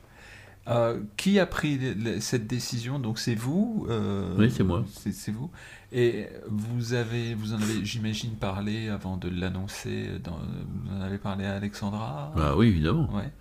Euh, 0.68 1.00
qui 1.16 1.38
a 1.38 1.46
pris 1.46 1.80
cette 2.22 2.48
décision? 2.48 2.98
Donc 2.98 3.20
c'est 3.20 3.36
vous 3.36 3.86
euh, 3.88 4.36
Oui, 4.40 4.50
c'est 4.50 4.64
moi. 4.64 4.84
C'est 4.90 5.32
vous. 5.32 5.52
Et 5.92 6.26
vous 6.48 6.94
avez, 6.94 7.36
vous 7.36 7.54
en 7.54 7.58
avez, 7.58 7.86
j'imagine, 7.86 8.32
parlé 8.32 8.90
avant 8.90 9.18
de 9.18 9.30
l'annoncer. 9.30 10.10
Vous 10.26 10.92
en 10.92 11.02
avez 11.02 11.20
parlé 11.20 11.46
à 11.46 11.54
Alexandra? 11.54 12.34
Ah 12.36 12.58
oui, 12.58 12.70
évidemment. 12.70 13.14
Ouais. 13.14 13.32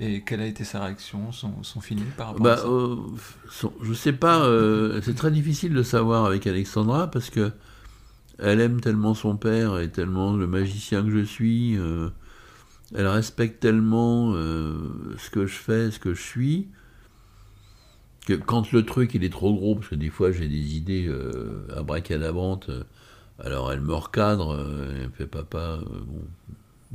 Et 0.00 0.22
quelle 0.24 0.40
a 0.40 0.46
été 0.46 0.64
sa 0.64 0.82
réaction, 0.84 1.30
son, 1.32 1.62
son 1.62 1.80
feeling 1.80 2.12
par 2.14 2.28
rapport 2.28 2.50
Bah, 2.50 2.52
à 2.52 2.56
ça 2.56 2.66
euh, 2.66 2.96
son- 3.50 3.72
je 3.82 3.92
sais 3.92 4.12
pas, 4.12 4.44
euh, 4.44 5.00
c'est 5.02 5.14
très 5.14 5.30
difficile 5.30 5.74
de 5.74 5.82
savoir 5.82 6.24
avec 6.26 6.46
Alexandra 6.46 7.10
parce 7.10 7.30
que 7.30 7.52
elle 8.38 8.60
aime 8.60 8.80
tellement 8.80 9.14
son 9.14 9.36
père 9.36 9.78
et 9.80 9.90
tellement 9.90 10.34
le 10.36 10.46
magicien 10.46 11.04
que 11.04 11.10
je 11.10 11.24
suis. 11.24 11.76
euh, 11.78 12.10
elle 12.94 13.08
respecte 13.08 13.60
tellement 13.60 14.32
euh, 14.34 14.76
ce 15.18 15.30
que 15.30 15.46
je 15.46 15.54
fais, 15.56 15.90
ce 15.92 15.98
que 16.00 16.14
je 16.14 16.22
suis, 16.22 16.68
que 18.26 18.34
quand 18.34 18.72
le 18.72 18.84
truc 18.84 19.14
il 19.14 19.24
est 19.24 19.30
trop 19.32 19.54
gros, 19.54 19.74
parce 19.76 19.88
que 19.88 19.94
des 19.94 20.10
fois 20.10 20.32
j'ai 20.32 20.48
des 20.48 20.76
idées 20.76 21.10
abracadabrantes, 21.76 22.68
euh, 22.68 22.84
alors 23.38 23.72
elle 23.72 23.80
me 23.80 23.94
recadre, 23.94 24.58
elle 24.96 25.08
me 25.08 25.12
fait 25.12 25.26
papa, 25.26 25.80
bon, 26.06 26.22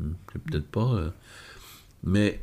hmm, 0.03 0.13
peut-être 0.49 0.67
pas. 0.67 1.13
mais 2.03 2.41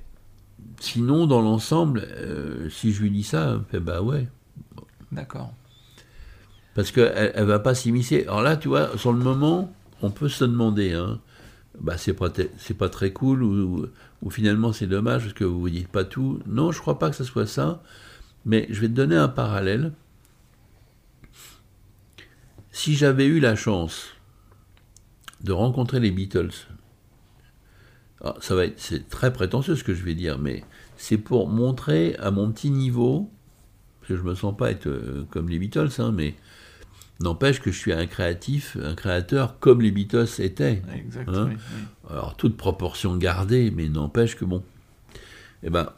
sinon, 0.81 1.27
dans 1.27 1.41
l'ensemble, 1.43 2.01
euh, 2.11 2.69
si 2.71 2.93
je 2.93 3.03
lui 3.03 3.11
dis 3.11 3.23
ça, 3.25 3.51
elle 3.53 3.59
me 3.59 3.65
fait 3.65 3.81
bah 3.81 4.03
ouais. 4.03 4.29
D'accord. 5.13 5.53
Parce 6.75 6.91
qu'elle 6.93 7.33
elle 7.35 7.45
va 7.47 7.59
pas 7.59 7.75
s'immiscer. 7.75 8.23
Alors 8.25 8.43
là, 8.43 8.57
tu 8.57 8.69
vois, 8.69 8.97
sur 8.97 9.13
le 9.13 9.19
moment, 9.19 9.73
on 10.03 10.11
peut 10.11 10.29
se 10.29 10.45
demander, 10.45 10.93
hein, 10.93 11.21
bah 11.81 11.99
c'est 11.99 12.15
pas, 12.15 12.31
te- 12.31 12.49
c'est 12.59 12.77
pas 12.77 12.89
très 12.89 13.13
cool, 13.13 13.43
ou, 13.43 13.81
ou- 13.83 13.87
ou 14.23 14.31
finalement 14.31 14.73
c'est 14.73 14.87
dommage 14.87 15.23
parce 15.23 15.35
que 15.35 15.45
vous 15.45 15.61
vous 15.61 15.71
dites 15.71 15.89
pas 15.89 16.05
tout. 16.05 16.41
Non, 16.47 16.73
je 16.73 16.81
crois 16.81 16.99
pas 16.99 17.11
que 17.11 17.17
ce 17.17 17.25
soit 17.25 17.47
ça, 17.47 17.83
mais 18.47 18.67
je 18.71 18.81
vais 18.81 18.89
te 18.89 18.93
donner 18.95 19.17
un 19.17 19.29
parallèle. 19.29 19.93
Si 22.73 22.95
j'avais 22.95 23.27
eu 23.27 23.41
la 23.41 23.57
chance 23.57 24.09
de 25.43 25.53
rencontrer 25.53 26.01
les 26.01 26.11
Beatles, 26.11 26.51
alors, 28.23 28.43
ça 28.43 28.55
va 28.55 28.67
être, 28.67 28.79
c'est 28.79 29.09
très 29.09 29.33
prétentieux 29.33 29.77
ce 29.77 29.85
que 29.85 29.95
je 29.95 30.05
vais 30.05 30.15
dire, 30.15 30.39
mais 30.39 30.63
c'est 30.97 31.17
pour 31.17 31.49
montrer 31.49 32.17
à 32.17 32.31
mon 32.31 32.53
petit 32.53 32.71
niveau, 32.71 33.31
parce 34.01 34.11
que 34.11 34.17
je 34.17 34.23
me 34.23 34.35
sens 34.35 34.55
pas 34.57 34.71
être 34.71 34.89
euh, 34.89 35.25
comme 35.31 35.49
les 35.49 35.59
Beatles, 35.59 35.89
hein, 35.99 36.13
mais 36.13 36.35
n'empêche 37.21 37.61
que 37.61 37.73
je 37.73 37.79
suis 37.79 37.93
un 37.93 38.07
créatif, 38.07 38.77
un 38.83 38.95
créateur 38.95 39.59
comme 39.59 39.81
les 39.81 39.91
Beatles 39.91 40.29
étaient. 40.39 40.83
Exact. 40.95 41.29
Hein 41.29 41.49
oui, 41.49 41.57
oui. 41.57 42.11
Alors, 42.11 42.37
toute 42.37 42.57
proportion 42.57 43.17
gardée, 43.17 43.71
mais 43.71 43.89
n'empêche 43.89 44.37
que 44.37 44.45
bon. 44.45 44.63
Eh 45.63 45.71
ben, 45.71 45.91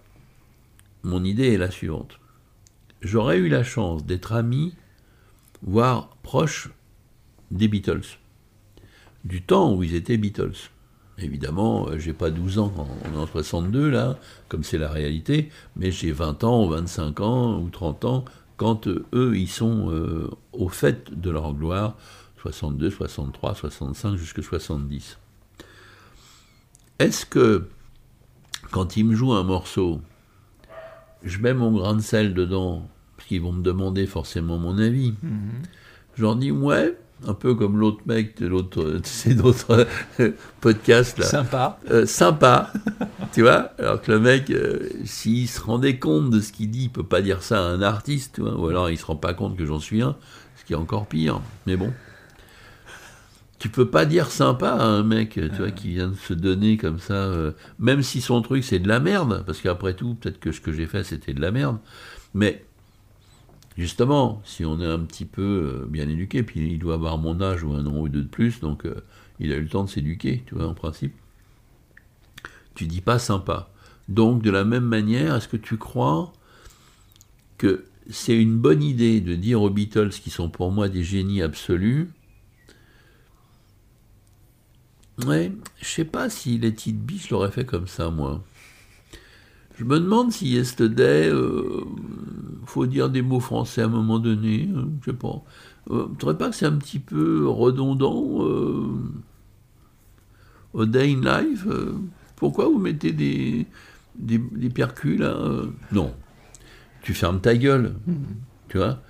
mon 1.03 1.25
idée 1.25 1.53
est 1.55 1.59
la 1.59 1.71
suivante. 1.71 2.21
J'aurais 3.01 3.39
eu 3.39 3.49
la 3.49 3.65
chance 3.65 4.07
d'être 4.07 4.33
ami, 4.33 4.75
voire 5.63 6.17
proche 6.23 6.71
des 7.51 7.67
Beatles. 7.67 8.19
Du 9.25 9.43
temps 9.43 9.75
où 9.75 9.83
ils 9.83 9.97
étaient 9.97 10.17
Beatles. 10.17 10.71
Évidemment, 11.19 11.89
euh, 11.89 11.99
j'ai 11.99 12.15
pas 12.15 12.31
12 12.31 12.59
ans, 12.59 12.73
on 13.05 13.15
est 13.15 13.21
en 13.21 13.27
62 13.27 13.91
là, 13.91 14.19
comme 14.49 14.65
c'est 14.65 14.79
la 14.79 14.89
réalité, 14.89 15.51
mais 15.77 15.91
j'ai 15.91 16.11
20 16.11 16.43
ans, 16.45 16.67
25 16.69 17.21
ans 17.21 17.61
ou 17.61 17.69
30 17.69 18.05
ans 18.07 18.25
quand 18.57 18.87
euh, 18.87 19.05
eux, 19.13 19.37
ils 19.37 19.49
sont 19.49 19.91
euh, 19.91 20.31
au 20.53 20.69
fait 20.69 21.13
de 21.19 21.31
leur 21.31 21.53
gloire, 21.53 21.97
62, 22.41 22.91
63, 22.91 23.55
65, 23.55 24.17
jusque 24.17 24.43
70. 24.43 25.19
Est-ce 26.99 27.27
que, 27.27 27.69
quand 28.71 28.97
ils 28.97 29.05
me 29.05 29.15
jouent 29.15 29.33
un 29.33 29.43
morceau, 29.43 30.01
je 31.25 31.39
mets 31.39 31.55
mon 31.55 31.73
grain 31.73 31.95
de 31.95 32.01
sel 32.01 32.35
dedans, 32.35 32.89
parce 33.17 33.29
qu'ils 33.29 33.43
vont 33.43 33.53
me 33.53 33.63
demander 33.63 34.07
forcément 34.07 34.59
mon 34.59 34.79
avis, 34.79 35.15
je 36.15 36.23
leur 36.23 36.37
dis 36.37 36.51
ouais, 36.51 36.97
un 37.27 37.35
peu 37.35 37.55
comme 37.55 37.79
l'autre 37.79 38.03
mec 38.07 38.41
de 38.41 38.47
l'autre, 38.47 38.83
euh, 38.83 39.01
tu 39.01 39.11
sais, 39.11 39.35
d'autres 39.35 39.87
euh, 40.21 40.33
podcasts 40.61 41.19
là. 41.19 41.27
Sympa. 41.27 41.79
Euh, 41.91 42.07
sympa, 42.07 42.73
tu 43.33 43.43
vois. 43.43 43.73
Alors 43.79 44.01
que 44.01 44.13
le 44.13 44.21
mec, 44.21 44.51
euh, 44.51 44.89
s'il 45.05 45.49
se 45.49 45.61
rendait 45.61 45.99
compte 45.99 46.31
de 46.31 46.41
ce 46.41 46.53
qu'il 46.53 46.71
dit, 46.71 46.85
il 46.85 46.91
peut 46.91 47.03
pas 47.03 47.23
dire 47.23 47.43
ça 47.43 47.59
à 47.59 47.63
un 47.63 47.83
artiste, 47.83 48.37
tu 48.37 48.41
vois, 48.43 48.59
ou 48.59 48.69
alors 48.69 48.91
il 48.91 48.99
se 48.99 49.07
rend 49.07 49.17
pas 49.17 49.35
compte 49.35 49.57
que 49.57 49.67
j'en 49.67 49.81
suis 49.81 50.03
un, 50.03 50.17
ce 50.57 50.65
qui 50.65 50.73
est 50.73 50.77
encore 50.77 51.07
pire. 51.07 51.41
Mais 51.67 51.77
bon, 51.77 51.93
tu 53.59 53.69
peux 53.69 53.89
pas 53.89 54.07
dire 54.07 54.31
sympa 54.31 54.71
à 54.71 54.85
un 54.85 55.05
mec, 55.05 55.35
tu 55.35 55.49
vois, 55.57 55.71
qui 55.71 55.91
vient 55.91 56.09
de 56.09 56.17
se 56.17 56.35
donner 56.35 56.77
comme 56.77 56.99
ça, 56.99 57.15
euh, 57.15 57.53
même 57.79 58.03
si 58.03 58.21
son 58.21 58.43
truc 58.43 58.65
c'est 58.65 58.81
de 58.81 58.89
la 58.89 58.99
merde, 58.99 59.45
parce 59.47 59.61
qu'après 59.61 59.95
tout, 59.95 60.15
peut-être 60.15 60.41
que 60.41 60.51
ce 60.51 60.61
que 60.61 60.73
j'ai 60.73 60.87
fait 60.87 61.05
c'était 61.05 61.33
de 61.33 61.41
la 61.41 61.53
merde, 61.53 61.79
mais 62.35 62.65
Justement, 63.77 64.43
si 64.45 64.65
on 64.65 64.81
est 64.81 64.87
un 64.87 65.01
petit 65.01 65.25
peu 65.25 65.83
euh, 65.83 65.87
bien 65.89 66.09
éduqué, 66.09 66.43
puis 66.43 66.73
il 66.73 66.79
doit 66.79 66.95
avoir 66.95 67.19
mon 67.19 67.41
âge 67.41 67.65
ou 67.65 67.73
un 67.73 67.87
an 67.87 67.97
ou 67.99 68.09
deux 68.09 68.23
de 68.23 68.29
plus, 68.29 68.61
donc 68.61 68.85
euh, 68.85 69.03
il 69.41 69.53
a 69.53 69.57
eu 69.57 69.63
le 69.63 69.69
temps 69.69 69.85
de 69.85 69.89
s'éduquer, 69.89 70.43
tu 70.47 70.55
vois, 70.55 70.67
en 70.67 70.75
principe. 70.75 71.15
Tu 72.75 72.87
dis 72.87 73.01
pas 73.01 73.19
sympa. 73.19 73.71
Donc, 74.09 74.43
de 74.43 74.51
la 74.51 74.65
même 74.65 74.85
manière, 74.85 75.37
est-ce 75.37 75.49
que 75.49 75.57
tu 75.57 75.79
crois 75.79 76.33
que 77.57 77.85
c'est 78.11 78.37
une 78.37 78.59
bonne 78.59 78.83
idée 78.83 79.21
de 79.21 79.35
dire 79.35 79.63
aux 79.63 79.71
Beatles, 79.71 80.11
qui 80.11 80.31
sont 80.31 80.51
pour 80.51 80.71
moi 80.73 80.89
des 80.89 81.05
génies 81.05 81.43
absolus, 81.43 82.11
Ouais, 85.27 85.53
je 85.81 85.87
sais 85.87 86.05
pas 86.05 86.31
si 86.31 86.59
les 86.59 86.69
It 86.69 86.99
Be, 86.99 87.13
je 87.19 87.31
l'aurais 87.31 87.51
fait 87.51 87.65
comme 87.65 87.87
ça, 87.87 88.11
moi. 88.11 88.43
Je 89.79 89.85
me 89.85 89.99
demande 89.99 90.33
si 90.33 90.49
Yesterday, 90.49 91.29
euh, 91.29 91.81
faut 92.67 92.87
dire 92.87 93.09
des 93.11 93.23
mots 93.23 93.41
français 93.41 93.83
à 93.83 93.87
un 93.87 93.89
moment 93.89 94.19
donné, 94.19 94.69
hein, 94.77 94.89
je 95.01 95.11
sais 95.11 95.17
pas. 95.17 95.43
Euh, 95.91 96.07
tu 96.13 96.17
trouves 96.19 96.37
pas 96.37 96.51
que 96.51 96.55
c'est 96.55 96.67
un 96.67 96.77
petit 96.77 96.99
peu 96.99 97.49
redondant 97.49 98.45
euh, 98.45 98.87
au 100.75 100.85
Day 100.87 101.13
in 101.13 101.21
Life 101.21 101.67
euh, 101.67 101.93
Pourquoi 102.37 102.67
vous 102.67 102.79
mettez 102.79 103.13
des, 103.13 103.67
des, 104.15 104.39
des 104.39 104.71
percus 104.71 105.19
là 105.19 105.31
euh? 105.35 105.67
Non. 105.91 106.15
Tu 107.03 107.15
fermes 107.15 107.41
ta 107.41 107.57
gueule. 107.57 107.95
Tu 108.69 108.79
vois 108.79 109.01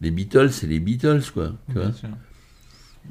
Les 0.00 0.10
Beatles, 0.10 0.50
c'est 0.50 0.66
les 0.66 0.80
Beatles, 0.80 1.22
quoi. 1.32 1.52
Tu 1.68 1.74
vois 1.74 1.84
Bien 1.84 1.92
sûr. 1.92 2.08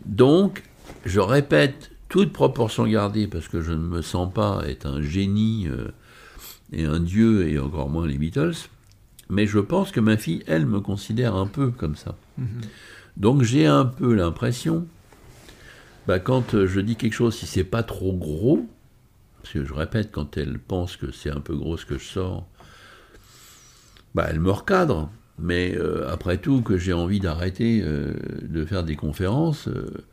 donc, 0.06 0.64
je 1.06 1.22
répète, 1.22 1.92
toute 2.10 2.34
proportion 2.34 2.86
gardée, 2.86 3.28
parce 3.28 3.48
que 3.48 3.62
je 3.62 3.72
ne 3.72 3.78
me 3.78 4.02
sens 4.02 4.32
pas 4.34 4.62
être 4.68 4.86
un 4.88 5.02
génie 5.02 5.68
euh, 5.70 5.88
et 6.72 6.86
un 6.86 7.00
dieu, 7.00 7.48
et 7.48 7.60
encore 7.60 7.90
moins 7.90 8.08
les 8.08 8.18
Beatles, 8.18 8.56
mais 9.30 9.48
je 9.48 9.60
pense 9.60 9.92
que 9.92 10.00
ma 10.00 10.18
fille, 10.18 10.44
elle, 10.48 10.66
me 10.66 10.80
considère 10.80 11.36
un 11.36 11.48
peu 11.48 11.72
comme 11.72 11.96
ça. 11.96 12.16
Mhm. 12.38 12.62
Donc 13.18 13.44
j'ai 13.44 13.66
un 13.66 13.86
peu 13.86 14.14
l'impression, 14.14 14.86
bah, 16.08 16.20
quand 16.20 16.54
euh, 16.54 16.68
je 16.68 16.80
dis 16.80 16.96
quelque 16.96 17.14
chose, 17.14 17.36
si 17.36 17.46
c'est 17.46 17.64
pas 17.64 17.84
trop 17.84 18.14
gros, 18.14 18.68
parce 19.42 19.54
que 19.54 19.64
je 19.64 19.74
répète, 19.74 20.12
quand 20.12 20.38
elle 20.38 20.60
pense 20.60 20.98
que 20.98 21.12
c'est 21.12 21.30
un 21.30 21.40
peu 21.40 21.56
gros 21.56 21.78
ce 21.78 21.86
que 21.86 21.98
je 21.98 22.06
sors, 22.06 22.48
bah, 24.16 24.26
elle 24.30 24.40
me 24.40 24.50
recadre. 24.50 25.12
Mais 25.38 25.76
euh, 25.76 26.10
après 26.10 26.38
tout, 26.38 26.62
que 26.62 26.78
j'ai 26.78 26.94
envie 26.94 27.20
d'arrêter 27.20 27.82
euh, 27.84 28.14
de 28.42 28.66
faire 28.66 28.84
des 28.84 28.96
conférences, 28.96 29.68
euh, 29.68 30.06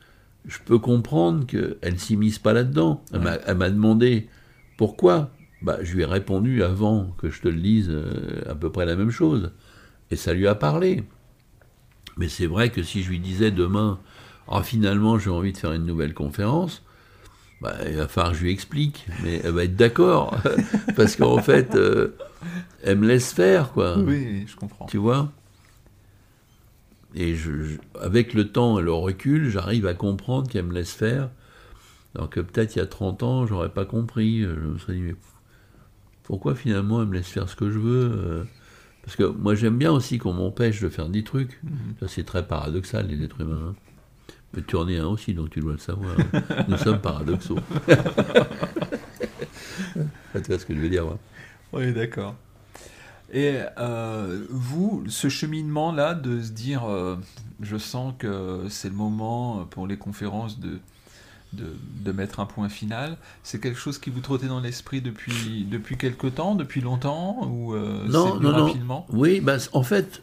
je 0.46 0.58
peux 0.64 0.78
comprendre 0.78 1.46
qu'elle 1.46 1.98
s'immisce 1.98 2.40
pas 2.40 2.52
là-dedans. 2.52 3.02
Elle 3.12 3.56
m'a 3.56 3.70
demandé 3.70 4.28
pourquoi. 4.76 5.30
Bah, 5.62 5.78
je 5.82 5.94
lui 5.94 6.02
ai 6.02 6.06
répondu 6.06 6.62
avant 6.62 7.14
que 7.18 7.30
je 7.30 7.40
te 7.40 7.48
le 7.48 7.60
dise 7.60 7.88
euh, 7.90 8.42
à 8.48 8.54
peu 8.54 8.70
près 8.70 8.86
la 8.86 8.96
même 8.96 9.10
chose. 9.10 9.52
Et 10.10 10.16
ça 10.16 10.34
lui 10.34 10.46
a 10.48 10.54
parlé. 10.54 11.04
Mais 12.16 12.28
c'est 12.28 12.46
vrai 12.46 12.70
que 12.70 12.82
si 12.82 13.02
je 13.02 13.10
lui 13.10 13.18
disais 13.18 13.50
demain, 13.50 13.98
ah, 14.48 14.62
finalement 14.62 15.18
j'ai 15.18 15.30
envie 15.30 15.52
de 15.52 15.58
faire 15.58 15.72
une 15.72 15.86
nouvelle 15.86 16.14
conférence, 16.14 16.82
bah, 17.62 17.76
il 17.88 17.96
va 17.96 18.08
falloir 18.08 18.32
que 18.32 18.38
je 18.38 18.44
lui 18.44 18.52
explique. 18.52 19.06
Mais 19.24 19.40
elle 19.44 19.52
va 19.52 19.64
être 19.64 19.76
d'accord. 19.76 20.36
Parce 20.96 21.16
qu'en 21.16 21.38
fait, 21.38 21.74
euh, 21.76 22.16
elle 22.82 22.98
me 22.98 23.08
laisse 23.08 23.32
faire, 23.32 23.72
quoi. 23.72 23.98
Oui, 23.98 24.26
oui, 24.30 24.44
je 24.48 24.56
comprends. 24.56 24.86
Tu 24.86 24.98
vois? 24.98 25.32
Et 27.14 27.34
je, 27.34 27.62
je- 27.62 27.78
avec 28.00 28.32
le 28.34 28.48
temps 28.50 28.78
et 28.78 28.82
le 28.82 28.92
recul, 28.92 29.50
j'arrive 29.50 29.86
à 29.86 29.94
comprendre 29.94 30.48
qu'elle 30.48 30.64
me 30.66 30.72
laisse 30.72 30.92
faire. 30.92 31.30
Alors 32.14 32.30
que 32.30 32.40
peut-être 32.40 32.76
il 32.76 32.80
y 32.80 32.82
a 32.82 32.86
30 32.86 33.22
ans, 33.22 33.46
j'aurais 33.46 33.70
pas 33.70 33.84
compris. 33.86 34.42
Je 34.42 34.48
me 34.48 34.78
serais 34.78 34.94
dit, 34.94 35.00
mais 35.02 35.14
pourquoi 36.32 36.54
finalement 36.54 37.02
elle 37.02 37.08
me 37.08 37.12
laisse 37.12 37.28
faire 37.28 37.46
ce 37.46 37.54
que 37.54 37.70
je 37.70 37.78
veux 37.78 38.10
euh 38.10 38.44
Parce 39.02 39.16
que 39.16 39.24
moi 39.24 39.54
j'aime 39.54 39.76
bien 39.76 39.92
aussi 39.92 40.16
qu'on 40.16 40.32
m'empêche 40.32 40.80
de 40.80 40.88
faire 40.88 41.10
des 41.10 41.24
trucs. 41.24 41.60
Ça 42.00 42.08
c'est 42.08 42.24
très 42.24 42.46
paradoxal, 42.46 43.06
les 43.06 43.22
êtres 43.22 43.42
humains. 43.42 43.60
hein. 43.68 43.74
Mais 44.54 44.62
tu 44.62 44.76
en 44.76 44.88
es 44.88 44.96
un 44.96 45.08
aussi, 45.08 45.34
donc 45.34 45.50
tu 45.50 45.60
dois 45.60 45.72
le 45.72 45.78
savoir. 45.78 46.16
Nous 46.68 46.78
sommes 46.78 47.02
paradoxaux. 47.02 47.58
tu 47.86 48.00
vois 50.32 50.58
ce 50.58 50.64
que 50.64 50.74
je 50.74 50.80
veux 50.80 50.88
dire 50.88 51.04
Oui, 51.70 51.92
d'accord. 51.92 52.34
Et 53.30 53.58
euh, 53.76 54.46
vous, 54.48 55.04
ce 55.08 55.28
cheminement-là, 55.28 56.14
de 56.14 56.40
se 56.40 56.52
dire, 56.52 56.84
euh, 56.84 57.16
je 57.60 57.76
sens 57.76 58.14
que 58.18 58.64
c'est 58.70 58.88
le 58.88 58.94
moment 58.94 59.66
pour 59.66 59.86
les 59.86 59.98
conférences 59.98 60.58
de, 60.58 60.78
de, 61.52 61.76
de 62.04 62.12
mettre 62.12 62.40
un 62.40 62.46
point 62.46 62.68
final, 62.68 63.16
c'est 63.42 63.60
quelque 63.60 63.78
chose 63.78 63.98
qui 63.98 64.10
vous 64.10 64.20
trottait 64.20 64.46
dans 64.46 64.60
l'esprit 64.60 65.00
depuis, 65.00 65.66
depuis 65.70 65.96
quelque 65.96 66.26
temps, 66.26 66.54
depuis 66.54 66.80
longtemps, 66.80 67.46
ou 67.46 67.74
euh, 67.74 68.06
Non, 68.08 68.36
non, 68.40 68.52
non. 68.52 68.64
rapidement? 68.66 69.06
Oui, 69.10 69.40
bah, 69.40 69.56
en 69.72 69.82
fait, 69.82 70.22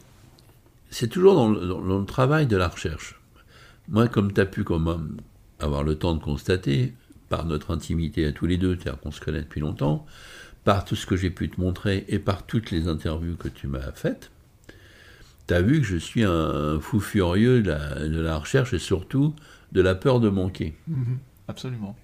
c'est 0.90 1.08
toujours 1.08 1.34
dans 1.34 1.48
le, 1.48 1.66
dans 1.66 1.98
le 1.98 2.06
travail 2.06 2.46
de 2.46 2.56
la 2.56 2.68
recherche. 2.68 3.20
Moi, 3.88 4.08
comme 4.08 4.32
tu 4.32 4.40
as 4.40 4.46
pu 4.46 4.64
comme 4.64 4.86
homme 4.86 5.16
avoir 5.58 5.82
le 5.82 5.94
temps 5.96 6.14
de 6.14 6.22
constater, 6.22 6.94
par 7.28 7.46
notre 7.46 7.72
intimité 7.72 8.26
à 8.26 8.32
tous 8.32 8.46
les 8.46 8.58
deux, 8.58 8.74
c'est-à-dire 8.74 9.00
qu'on 9.00 9.12
se 9.12 9.20
connaît 9.20 9.42
depuis 9.42 9.60
longtemps, 9.60 10.04
par 10.64 10.84
tout 10.84 10.96
ce 10.96 11.06
que 11.06 11.16
j'ai 11.16 11.30
pu 11.30 11.48
te 11.48 11.60
montrer 11.60 12.04
et 12.08 12.18
par 12.18 12.44
toutes 12.44 12.70
les 12.70 12.88
interviews 12.88 13.36
que 13.36 13.48
tu 13.48 13.66
m'as 13.68 13.92
faites, 13.92 14.30
tu 15.46 15.54
as 15.54 15.62
vu 15.62 15.80
que 15.80 15.86
je 15.86 15.96
suis 15.96 16.24
un 16.24 16.78
fou 16.80 17.00
furieux 17.00 17.62
de 17.62 17.70
la, 17.70 17.94
de 18.06 18.20
la 18.20 18.36
recherche 18.36 18.72
et 18.74 18.78
surtout 18.78 19.34
de 19.72 19.80
la 19.80 19.94
peur 19.94 20.20
de 20.20 20.28
manquer. 20.28 20.74
Mhm. 20.88 21.18
Absolument. 21.50 21.96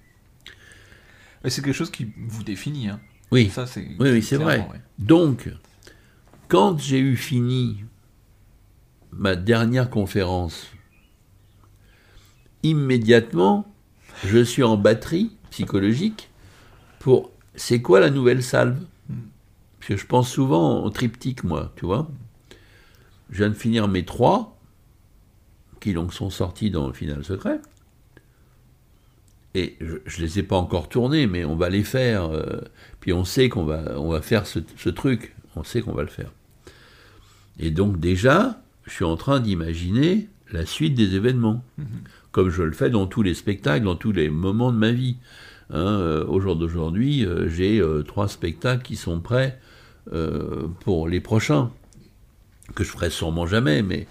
Et 1.45 1.49
c'est 1.49 1.61
quelque 1.63 1.73
chose 1.73 1.89
qui 1.89 2.11
vous 2.17 2.43
définit. 2.43 2.89
Hein. 2.89 2.99
Oui, 3.31 3.49
Ça, 3.49 3.65
c'est 3.65 3.87
Oui, 3.99 4.11
oui, 4.11 4.21
c'est 4.21 4.35
vrai. 4.35 4.59
ouais. 4.59 4.81
Donc, 4.99 5.49
quand 6.49 6.77
j'ai 6.77 6.99
eu 6.99 7.15
fini 7.15 7.85
ma 9.11 9.37
dernière 9.37 9.89
conférence, 9.89 10.67
immédiatement, 12.63 13.73
je 14.25 14.43
suis 14.43 14.63
en 14.63 14.75
batterie 14.75 15.31
psychologique 15.49 16.29
pour 16.99 17.31
c'est 17.55 17.81
quoi 17.81 18.01
la 18.01 18.09
nouvelle 18.09 18.43
salve? 18.43 18.83
Parce 19.79 19.87
que 19.87 19.97
je 19.97 20.05
pense 20.05 20.29
souvent 20.29 20.83
au 20.83 20.89
triptyque, 20.89 21.45
moi, 21.45 21.71
tu 21.77 21.85
vois. 21.85 22.09
Je 23.29 23.37
viens 23.37 23.49
de 23.49 23.53
finir 23.53 23.87
mes 23.87 24.03
trois, 24.03 24.57
qui 25.79 25.93
donc 25.93 26.13
sont 26.13 26.29
sortis 26.29 26.69
dans 26.69 26.87
le 26.87 26.93
final 26.93 27.23
secret. 27.23 27.59
Et 29.57 29.75
je 29.79 29.95
ne 29.95 30.21
les 30.23 30.37
ai 30.37 30.43
pas 30.43 30.55
encore 30.55 30.87
tournés, 30.87 31.25
mais 31.25 31.43
on 31.43 31.55
va 31.55 31.69
les 31.69 31.83
faire. 31.83 32.25
euh, 32.25 32.61
puis 32.99 33.11
on 33.11 33.25
sait 33.25 33.49
qu'on 33.49 33.65
va, 33.65 33.99
on 33.99 34.11
va 34.11 34.21
faire 34.21 34.45
ce, 34.45 34.59
ce 34.77 34.89
truc. 34.89 35.33
On 35.55 35.63
sait 35.63 35.81
qu'on 35.81 35.93
va 35.93 36.03
le 36.03 36.09
faire. 36.09 36.31
Et 37.57 37.71
donc 37.71 37.99
déjà, 37.99 38.61
je 38.85 38.91
suis 38.91 39.03
en 39.03 39.15
train 39.17 39.39
d'imaginer 39.39 40.29
la 40.51 40.67
suite 40.67 40.93
des 40.93 41.15
événements. 41.15 41.63
Comme 42.31 42.51
je 42.51 42.61
le 42.61 42.71
fais 42.71 42.91
dans 42.91 43.07
tous 43.07 43.23
les 43.23 43.33
spectacles, 43.33 43.83
dans 43.83 43.95
tous 43.95 44.11
les 44.11 44.29
moments 44.29 44.71
de 44.71 44.77
ma 44.77 44.91
vie. 44.91 45.15
Hein, 45.71 45.79
euh, 45.79 46.23
au 46.27 46.39
jour 46.39 46.55
d'aujourd'hui, 46.55 47.25
euh, 47.25 47.49
j'ai 47.49 47.81
trois 48.05 48.27
spectacles 48.27 48.83
qui 48.83 48.95
sont 48.95 49.19
prêts 49.19 49.59
pour 50.81 51.07
les 51.07 51.19
prochains. 51.19 51.71
Que 52.75 52.83
je 52.83 52.91
ferai 52.91 53.09
sûrement 53.09 53.47
jamais, 53.47 53.81
mais 53.81 54.07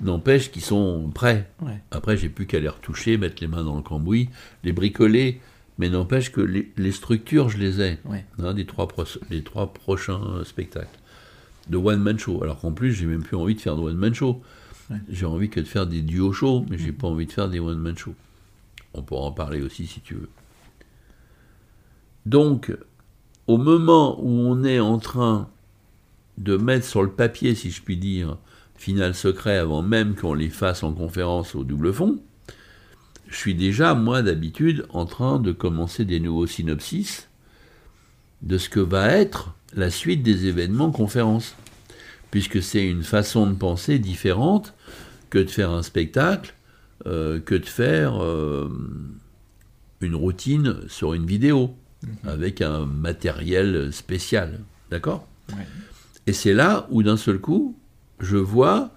n'empêche 0.00 0.50
qu'ils 0.50 0.62
sont 0.62 1.10
prêts. 1.14 1.50
Ouais. 1.62 1.80
Après, 1.90 2.16
j'ai 2.16 2.28
plus 2.28 2.46
qu'à 2.46 2.60
les 2.60 2.68
retoucher, 2.68 3.16
mettre 3.16 3.36
les 3.40 3.48
mains 3.48 3.64
dans 3.64 3.76
le 3.76 3.82
cambouis, 3.82 4.28
les 4.64 4.72
bricoler, 4.72 5.40
mais 5.78 5.88
n'empêche 5.88 6.30
que 6.32 6.40
les, 6.40 6.70
les 6.76 6.92
structures, 6.92 7.48
je 7.48 7.58
les 7.58 7.80
ai, 7.80 7.98
Ouais. 8.04 8.24
hein, 8.38 8.54
des, 8.54 8.66
trois 8.66 8.88
pro- 8.88 9.04
trois 9.44 9.72
prochains 9.72 10.20
euh, 10.34 10.44
spectacles. 10.44 10.98
De 11.68 11.76
one-man 11.76 12.18
show. 12.18 12.42
Alors 12.42 12.60
qu'en 12.60 12.72
plus, 12.72 12.92
j'ai 12.92 13.06
même 13.06 13.22
plus 13.22 13.36
envie 13.36 13.54
de 13.54 13.60
faire 13.60 13.76
de 13.76 13.82
one-man 13.82 14.12
show. 14.14 14.42
Ouais. 14.90 14.96
J'ai 15.08 15.26
envie 15.26 15.48
que 15.48 15.60
de 15.60 15.66
faire 15.66 15.86
des 15.86 16.02
duo 16.02 16.32
shows, 16.32 16.66
mais 16.68 16.78
j'ai 16.78 16.92
pas 16.92 17.06
envie 17.06 17.26
de 17.26 17.32
faire 17.32 17.48
des 17.48 17.60
one-man 17.60 17.96
show. 17.96 18.14
On 18.92 19.02
pourra 19.02 19.26
en 19.26 19.32
parler 19.32 19.62
aussi 19.62 19.86
si 19.86 20.00
tu 20.00 20.14
veux. 20.14 20.28
Donc, 22.26 22.76
au 23.46 23.56
moment 23.56 24.20
où 24.20 24.28
on 24.28 24.64
est 24.64 24.80
en 24.80 24.98
train 24.98 25.48
de 26.38 26.56
mettre 26.56 26.86
sur 26.86 27.02
le 27.02 27.10
papier, 27.10 27.54
si 27.54 27.70
je 27.70 27.82
puis 27.82 27.96
dire, 27.96 28.36
final 28.80 29.14
secret 29.14 29.58
avant 29.58 29.82
même 29.82 30.14
qu'on 30.14 30.32
les 30.32 30.48
fasse 30.48 30.82
en 30.82 30.92
conférence 30.92 31.54
au 31.54 31.64
double 31.64 31.92
fond, 31.92 32.18
je 33.28 33.36
suis 33.36 33.54
déjà, 33.54 33.94
moi 33.94 34.22
d'habitude, 34.22 34.86
en 34.88 35.04
train 35.04 35.38
de 35.38 35.52
commencer 35.52 36.06
des 36.06 36.18
nouveaux 36.18 36.46
synopsis 36.46 37.28
de 38.40 38.56
ce 38.56 38.70
que 38.70 38.80
va 38.80 39.08
être 39.08 39.54
la 39.74 39.90
suite 39.90 40.22
des 40.22 40.46
événements 40.46 40.90
conférences. 40.92 41.54
Puisque 42.30 42.62
c'est 42.62 42.84
une 42.84 43.02
façon 43.02 43.46
de 43.46 43.54
penser 43.54 43.98
différente 43.98 44.72
que 45.28 45.38
de 45.38 45.50
faire 45.50 45.70
un 45.70 45.82
spectacle, 45.82 46.54
euh, 47.06 47.38
que 47.38 47.54
de 47.54 47.66
faire 47.66 48.22
euh, 48.22 48.68
une 50.00 50.14
routine 50.14 50.76
sur 50.88 51.12
une 51.12 51.26
vidéo, 51.26 51.74
avec 52.24 52.62
un 52.62 52.86
matériel 52.86 53.92
spécial. 53.92 54.60
D'accord? 54.90 55.28
Ouais. 55.50 55.66
et 56.26 56.32
c'est 56.32 56.54
là 56.54 56.86
où 56.90 57.02
d'un 57.02 57.16
seul 57.16 57.40
coup, 57.40 57.76
je 58.20 58.36
vois 58.36 58.90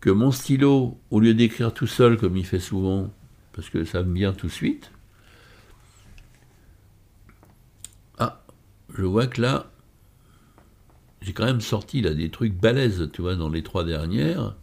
que 0.00 0.10
mon 0.10 0.30
stylo, 0.30 0.98
au 1.10 1.20
lieu 1.20 1.34
d'écrire 1.34 1.72
tout 1.72 1.86
seul 1.86 2.16
comme 2.16 2.36
il 2.36 2.46
fait 2.46 2.60
souvent, 2.60 3.10
parce 3.52 3.70
que 3.70 3.84
ça 3.84 4.02
me 4.02 4.14
vient 4.14 4.32
tout 4.32 4.46
de 4.46 4.52
suite, 4.52 4.90
ah, 8.18 8.42
je 8.94 9.04
vois 9.04 9.26
que 9.26 9.40
là, 9.40 9.70
j'ai 11.20 11.32
quand 11.32 11.44
même 11.44 11.60
sorti 11.60 12.00
là 12.00 12.14
des 12.14 12.30
trucs 12.30 12.54
balèzes, 12.54 13.10
tu 13.12 13.22
vois, 13.22 13.36
dans 13.36 13.50
les 13.50 13.62
trois 13.62 13.84
dernières. 13.84 14.56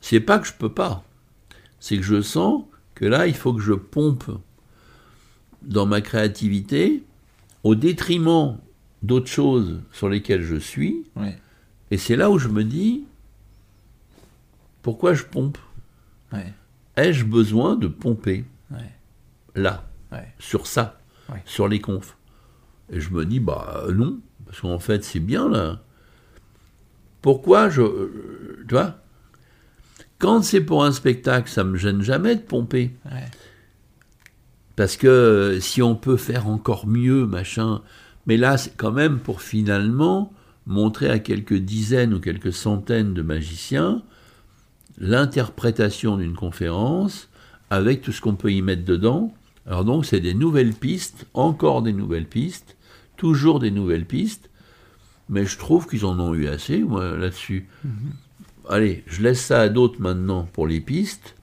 C'est 0.00 0.20
pas 0.20 0.38
que 0.38 0.46
je 0.46 0.52
peux 0.52 0.72
pas, 0.72 1.04
c'est 1.80 1.96
que 1.96 2.04
je 2.04 2.22
sens 2.22 2.64
que 2.94 3.04
là, 3.04 3.26
il 3.26 3.34
faut 3.34 3.52
que 3.52 3.60
je 3.60 3.72
pompe 3.72 4.30
dans 5.62 5.86
ma 5.86 6.00
créativité 6.00 7.02
au 7.64 7.74
détriment 7.74 8.58
d'autres 9.02 9.28
choses 9.28 9.80
sur 9.92 10.08
lesquelles 10.08 10.42
je 10.42 10.56
suis. 10.56 11.04
Et 11.90 11.98
c'est 11.98 12.16
là 12.16 12.30
où 12.30 12.38
je 12.38 12.48
me 12.48 12.64
dis, 12.64 13.04
pourquoi 14.82 15.14
je 15.14 15.24
pompe? 15.24 15.58
Ouais. 16.32 16.52
Ai-je 16.96 17.24
besoin 17.24 17.76
de 17.76 17.86
pomper? 17.88 18.44
Ouais. 18.70 18.92
là 19.54 19.84
Ouais. 20.12 20.32
sur 20.38 20.66
ça, 20.66 20.98
sur 21.44 21.68
les 21.68 21.80
confs. 21.80 22.16
Et 22.90 23.00
je 23.00 23.10
me 23.10 23.24
dis, 23.26 23.40
bah 23.40 23.84
non, 23.94 24.18
parce 24.46 24.60
qu'en 24.60 24.78
fait, 24.78 25.04
c'est 25.04 25.20
bien 25.20 25.48
là. 25.48 25.80
Pourquoi 27.20 27.68
je. 27.68 27.82
euh, 27.82 28.64
Tu 28.66 28.74
vois? 28.74 28.96
Quand 30.18 30.42
c'est 30.42 30.60
pour 30.62 30.84
un 30.84 30.92
spectacle, 30.92 31.48
ça 31.50 31.62
me 31.64 31.76
gêne 31.76 32.00
jamais 32.02 32.34
de 32.36 32.40
pomper. 32.40 32.94
Parce 34.76 34.96
que 34.96 35.06
euh, 35.06 35.60
si 35.60 35.82
on 35.82 35.94
peut 35.94 36.16
faire 36.16 36.46
encore 36.48 36.86
mieux, 36.86 37.26
machin. 37.26 37.82
Mais 38.26 38.36
là, 38.36 38.56
c'est 38.56 38.74
quand 38.76 38.92
même 38.92 39.18
pour 39.18 39.42
finalement 39.42 40.32
montrer 40.68 41.10
à 41.10 41.18
quelques 41.18 41.56
dizaines 41.56 42.14
ou 42.14 42.20
quelques 42.20 42.52
centaines 42.52 43.14
de 43.14 43.22
magiciens 43.22 44.02
l'interprétation 44.98 46.16
d'une 46.16 46.34
conférence 46.34 47.28
avec 47.70 48.02
tout 48.02 48.12
ce 48.12 48.20
qu'on 48.20 48.36
peut 48.36 48.52
y 48.52 48.62
mettre 48.62 48.84
dedans. 48.84 49.34
Alors 49.66 49.84
donc, 49.84 50.04
c'est 50.04 50.20
des 50.20 50.34
nouvelles 50.34 50.74
pistes, 50.74 51.26
encore 51.34 51.82
des 51.82 51.92
nouvelles 51.92 52.26
pistes, 52.26 52.76
toujours 53.16 53.60
des 53.60 53.70
nouvelles 53.70 54.06
pistes. 54.06 54.50
Mais 55.30 55.44
je 55.44 55.58
trouve 55.58 55.86
qu'ils 55.86 56.04
en 56.04 56.18
ont 56.20 56.34
eu 56.34 56.48
assez, 56.48 56.78
moi, 56.78 57.16
là-dessus. 57.16 57.68
Allez, 58.68 59.04
je 59.06 59.22
laisse 59.22 59.40
ça 59.40 59.60
à 59.60 59.68
d'autres 59.68 60.00
maintenant 60.00 60.48
pour 60.52 60.66
les 60.66 60.80
pistes. 60.80 61.34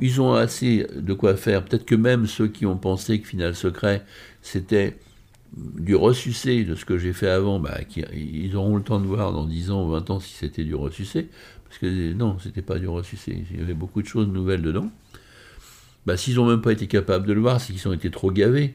Ils 0.00 0.20
ont 0.20 0.34
assez 0.34 0.86
de 0.94 1.14
quoi 1.14 1.36
faire. 1.36 1.64
Peut-être 1.64 1.86
que 1.86 1.94
même 1.94 2.26
ceux 2.26 2.48
qui 2.48 2.66
ont 2.66 2.76
pensé 2.76 3.20
que 3.20 3.28
Final 3.28 3.54
Secret, 3.54 4.04
c'était 4.42 4.98
du 5.56 5.94
ressucé 5.96 6.64
de 6.64 6.74
ce 6.74 6.84
que 6.84 6.98
j'ai 6.98 7.12
fait 7.12 7.28
avant, 7.30 7.58
bah, 7.58 7.82
qui- 7.84 8.04
ils 8.14 8.54
auront 8.56 8.76
le 8.76 8.82
temps 8.82 9.00
de 9.00 9.06
voir 9.06 9.32
dans 9.32 9.46
10 9.46 9.70
ans 9.70 9.84
ou 9.86 9.90
20 9.90 10.10
ans 10.10 10.20
si 10.20 10.32
c'était 10.34 10.64
du 10.64 10.74
ressucé. 10.74 11.28
Parce 11.66 11.78
que 11.78 12.12
non, 12.12 12.36
c'était 12.42 12.62
pas 12.62 12.78
du 12.78 12.88
ressucé. 12.88 13.44
Il 13.50 13.58
y 13.58 13.62
avait 13.62 13.74
beaucoup 13.74 14.02
de 14.02 14.06
choses 14.06 14.28
nouvelles 14.28 14.62
dedans. 14.62 14.90
Bah, 16.04 16.16
s'ils 16.16 16.38
ont 16.38 16.46
même 16.46 16.60
pas 16.60 16.72
été 16.72 16.86
capables 16.86 17.26
de 17.26 17.32
le 17.32 17.40
voir, 17.40 17.60
c'est 17.60 17.72
qu'ils 17.72 17.88
ont 17.88 17.92
été 17.92 18.10
trop 18.10 18.30
gavés. 18.30 18.74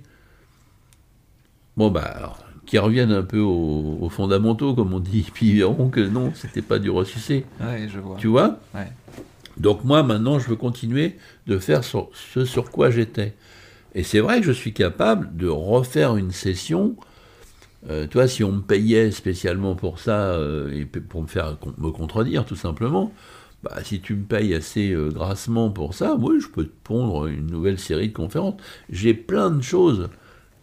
Bon, 1.78 1.89
bah, 1.89 2.02
alors, 2.02 2.39
qu'ils 2.65 2.80
reviennent 2.80 3.12
un 3.12 3.24
peu 3.24 3.39
aux, 3.39 3.98
aux 4.02 4.10
fondamentaux, 4.10 4.74
comme 4.76 4.94
on 4.94 5.00
dit, 5.00 5.26
puis 5.34 5.50
ils 5.50 5.58
verront 5.58 5.89
que 5.89 6.02
non, 6.02 6.32
c'était 6.36 6.62
pas 6.62 6.80
du 6.80 6.89
ressucé. 6.89 7.46
Ouais, 7.60 7.88
je 7.91 8.00
vois. 8.00 8.17
Tu 8.17 8.28
vois? 8.28 8.60
Ouais. 8.76 8.91
donc 9.58 9.84
moi, 9.84 10.04
maintenant, 10.04 10.39
je 10.39 10.50
veux 10.50 10.56
continuer 10.56 11.17
de 11.48 11.58
faire 11.60 11.84
sur- 11.84 12.10
ce 12.13 12.44
sur 12.46 12.72
quoi 12.72 12.89
j'étais. 12.91 13.34
Et 13.95 14.04
c'est 14.04 14.19
vrai 14.19 14.39
que 14.39 14.45
je 14.45 14.51
suis 14.51 14.73
capable 14.73 15.36
de 15.36 15.47
refaire 15.47 16.15
une 16.15 16.32
session. 16.32 16.95
Euh, 17.89 18.08
toi, 18.08 18.27
si 18.27 18.43
on 18.43 18.51
me 18.51 18.62
payait 18.62 19.12
spécialement 19.12 19.75
pour 19.75 19.99
ça, 19.99 20.34
euh, 20.34 20.71
et 20.71 20.86
pour 20.86 21.21
me 21.21 21.27
faire 21.27 21.58
me 21.77 21.91
contredire, 21.91 22.45
tout 22.45 22.56
simplement, 22.56 23.12
bah, 23.63 23.77
si 23.84 23.99
tu 23.99 24.15
me 24.15 24.23
payes 24.23 24.54
assez 24.54 24.91
euh, 24.91 25.10
grassement 25.10 25.69
pour 25.69 25.93
ça, 25.93 26.15
oui, 26.15 26.39
je 26.39 26.47
peux 26.47 26.65
te 26.65 26.84
pondre 26.84 27.27
une 27.27 27.47
nouvelle 27.47 27.80
série 27.80 28.10
de 28.10 28.13
conférences. 28.13 28.60
J'ai 28.89 29.13
plein 29.13 29.49
de 29.49 29.62
choses 29.62 30.10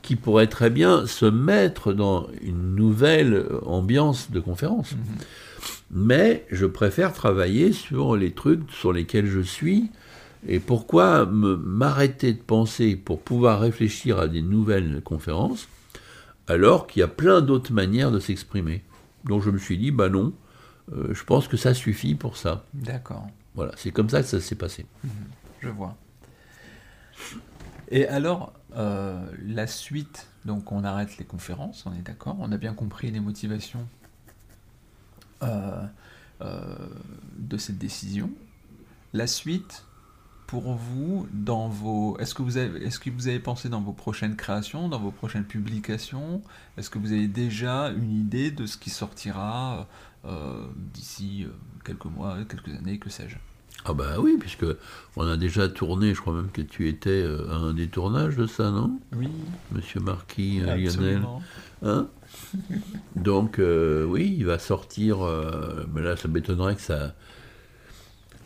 qui 0.02 0.16
pourraient 0.16 0.46
très 0.46 0.70
bien 0.70 1.06
se 1.06 1.26
mettre 1.26 1.92
dans 1.92 2.28
une 2.40 2.76
nouvelle 2.76 3.46
ambiance 3.66 4.30
de 4.30 4.40
conférence 4.40 4.94
mais 5.90 6.46
je 6.50 6.66
préfère 6.66 7.12
travailler 7.12 7.72
sur 7.72 8.16
les 8.16 8.32
trucs 8.32 8.70
sur 8.70 8.92
lesquels 8.92 9.26
je 9.26 9.40
suis. 9.40 9.90
Et 10.46 10.60
pourquoi 10.60 11.26
m'arrêter 11.26 12.32
de 12.32 12.40
penser 12.40 12.96
pour 12.96 13.20
pouvoir 13.20 13.60
réfléchir 13.60 14.18
à 14.18 14.28
des 14.28 14.42
nouvelles 14.42 15.02
conférences 15.02 15.68
alors 16.46 16.86
qu'il 16.86 17.00
y 17.00 17.02
a 17.02 17.08
plein 17.08 17.40
d'autres 17.40 17.72
manières 17.72 18.12
de 18.12 18.20
s'exprimer? 18.20 18.84
Donc 19.24 19.42
je 19.42 19.50
me 19.50 19.58
suis 19.58 19.78
dit, 19.78 19.90
bah 19.90 20.08
non, 20.08 20.32
euh, 20.92 21.12
je 21.12 21.24
pense 21.24 21.48
que 21.48 21.56
ça 21.56 21.74
suffit 21.74 22.14
pour 22.14 22.36
ça. 22.36 22.64
D'accord. 22.72 23.26
Voilà, 23.54 23.72
c'est 23.76 23.90
comme 23.90 24.08
ça 24.08 24.22
que 24.22 24.28
ça 24.28 24.40
s'est 24.40 24.54
passé. 24.54 24.86
Je 25.60 25.68
vois. 25.68 25.96
Et 27.90 28.06
alors, 28.06 28.52
euh, 28.76 29.26
la 29.44 29.66
suite, 29.66 30.28
donc 30.44 30.70
on 30.70 30.84
arrête 30.84 31.18
les 31.18 31.24
conférences, 31.24 31.84
on 31.84 31.92
est 31.92 32.02
d'accord, 32.02 32.36
on 32.38 32.52
a 32.52 32.56
bien 32.56 32.74
compris 32.74 33.10
les 33.10 33.20
motivations 33.20 33.86
euh, 35.42 35.86
de 36.40 37.56
cette 37.56 37.78
décision. 37.78 38.30
La 39.12 39.26
suite, 39.26 39.84
pour 40.48 40.72
vous, 40.72 41.28
dans 41.30 41.68
vos, 41.68 42.16
est-ce 42.18 42.34
que 42.34 42.40
vous 42.40 42.56
avez, 42.56 42.82
est-ce 42.82 42.98
que 42.98 43.10
vous 43.10 43.28
avez 43.28 43.38
pensé 43.38 43.68
dans 43.68 43.82
vos 43.82 43.92
prochaines 43.92 44.34
créations, 44.34 44.88
dans 44.88 44.98
vos 44.98 45.10
prochaines 45.10 45.44
publications, 45.44 46.42
est-ce 46.78 46.88
que 46.88 46.98
vous 46.98 47.12
avez 47.12 47.28
déjà 47.28 47.90
une 47.90 48.10
idée 48.10 48.50
de 48.50 48.64
ce 48.64 48.78
qui 48.78 48.88
sortira 48.88 49.86
euh, 50.24 50.64
d'ici 50.94 51.44
euh, 51.44 51.50
quelques 51.84 52.06
mois, 52.06 52.38
quelques 52.48 52.74
années, 52.74 52.98
que 52.98 53.10
sais-je? 53.10 53.36
Ah 53.84 53.92
bah 53.92 54.16
oui, 54.18 54.38
puisque 54.40 54.64
on 55.16 55.26
a 55.26 55.36
déjà 55.36 55.68
tourné, 55.68 56.14
je 56.14 56.20
crois 56.22 56.32
même 56.32 56.50
que 56.50 56.62
tu 56.62 56.88
étais 56.88 57.10
euh, 57.10 57.50
à 57.50 57.56
un 57.56 57.74
des 57.74 57.88
tournages 57.88 58.36
de 58.36 58.46
ça, 58.46 58.70
non? 58.70 58.98
Oui, 59.14 59.28
Monsieur 59.72 60.00
Marquis, 60.00 60.60
euh, 60.62 60.64
Lionel 60.64 60.86
absolument. 60.86 61.42
Hein? 61.82 62.08
Donc 63.16 63.58
euh, 63.58 64.04
oui, 64.06 64.34
il 64.38 64.46
va 64.46 64.58
sortir. 64.58 65.22
euh, 65.22 65.86
mais 65.92 66.00
là, 66.00 66.16
ça 66.16 66.26
m'étonnerait 66.26 66.74
que 66.74 66.80
ça. 66.80 67.14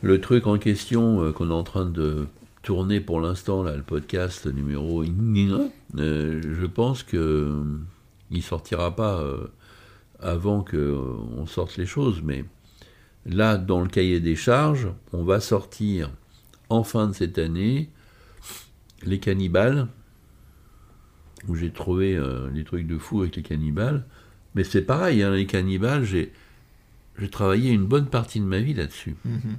Le 0.02 0.20
truc 0.20 0.48
en 0.48 0.58
question 0.58 1.22
euh, 1.22 1.32
qu'on 1.32 1.50
est 1.50 1.54
en 1.54 1.62
train 1.62 1.86
de 1.86 2.26
tourner 2.62 3.00
pour 3.00 3.20
l'instant, 3.20 3.62
là, 3.62 3.76
le 3.76 3.82
podcast 3.82 4.46
numéro, 4.46 5.04
euh, 5.04 6.40
je 6.42 6.66
pense 6.66 7.02
que 7.02 7.16
euh, 8.32 8.40
sortira 8.40 8.94
pas 8.96 9.20
euh, 9.20 9.46
avant 10.20 10.62
que 10.62 10.76
euh, 10.76 11.46
sorte 11.46 11.76
les 11.76 11.86
choses. 11.86 12.20
Mais 12.22 12.44
là, 13.26 13.58
dans 13.58 13.80
le 13.80 13.88
cahier 13.88 14.20
des 14.20 14.36
charges, 14.36 14.88
on 15.12 15.24
va 15.24 15.40
sortir 15.40 16.10
en 16.68 16.84
fin 16.84 17.08
de 17.08 17.12
cette 17.12 17.38
année 17.38 17.90
les 19.04 19.18
cannibales 19.18 19.88
où 21.48 21.56
j'ai 21.56 21.72
trouvé 21.72 22.20
des 22.54 22.62
trucs 22.62 22.86
de 22.86 22.98
fou 22.98 23.22
avec 23.22 23.34
les 23.34 23.42
cannibales. 23.42 24.04
Mais 24.54 24.62
c'est 24.62 24.82
pareil, 24.82 25.22
hein, 25.24 25.32
les 25.32 25.46
cannibales, 25.46 26.04
j'ai, 26.04 26.32
travaillé 27.32 27.72
une 27.72 27.84
bonne 27.84 28.06
partie 28.06 28.38
de 28.38 28.44
ma 28.44 28.60
vie 28.60 28.74
là-dessus. 28.74 29.16
Mhm. 29.24 29.56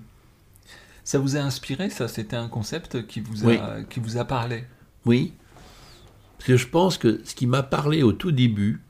Ça 1.03 1.19
vous 1.19 1.35
a 1.35 1.39
inspiré, 1.39 1.89
ça? 1.89 2.07
C'était 2.07 2.35
un 2.35 2.47
concept 2.47 3.05
qui 3.07 3.19
vous 3.19 3.43
a, 3.43 3.47
Oui. 3.47 3.59
qui 3.89 3.99
vous 3.99 4.17
a 4.17 4.25
parlé? 4.25 4.63
Oui. 5.05 5.33
Parce 6.37 6.47
que 6.47 6.57
je 6.57 6.67
pense 6.67 6.97
que 6.97 7.21
ce 7.25 7.35
qui 7.35 7.45
m'a 7.47 7.63
parlé 7.63 8.03
au 8.03 8.13
tout 8.13 8.31
début, 8.31 8.81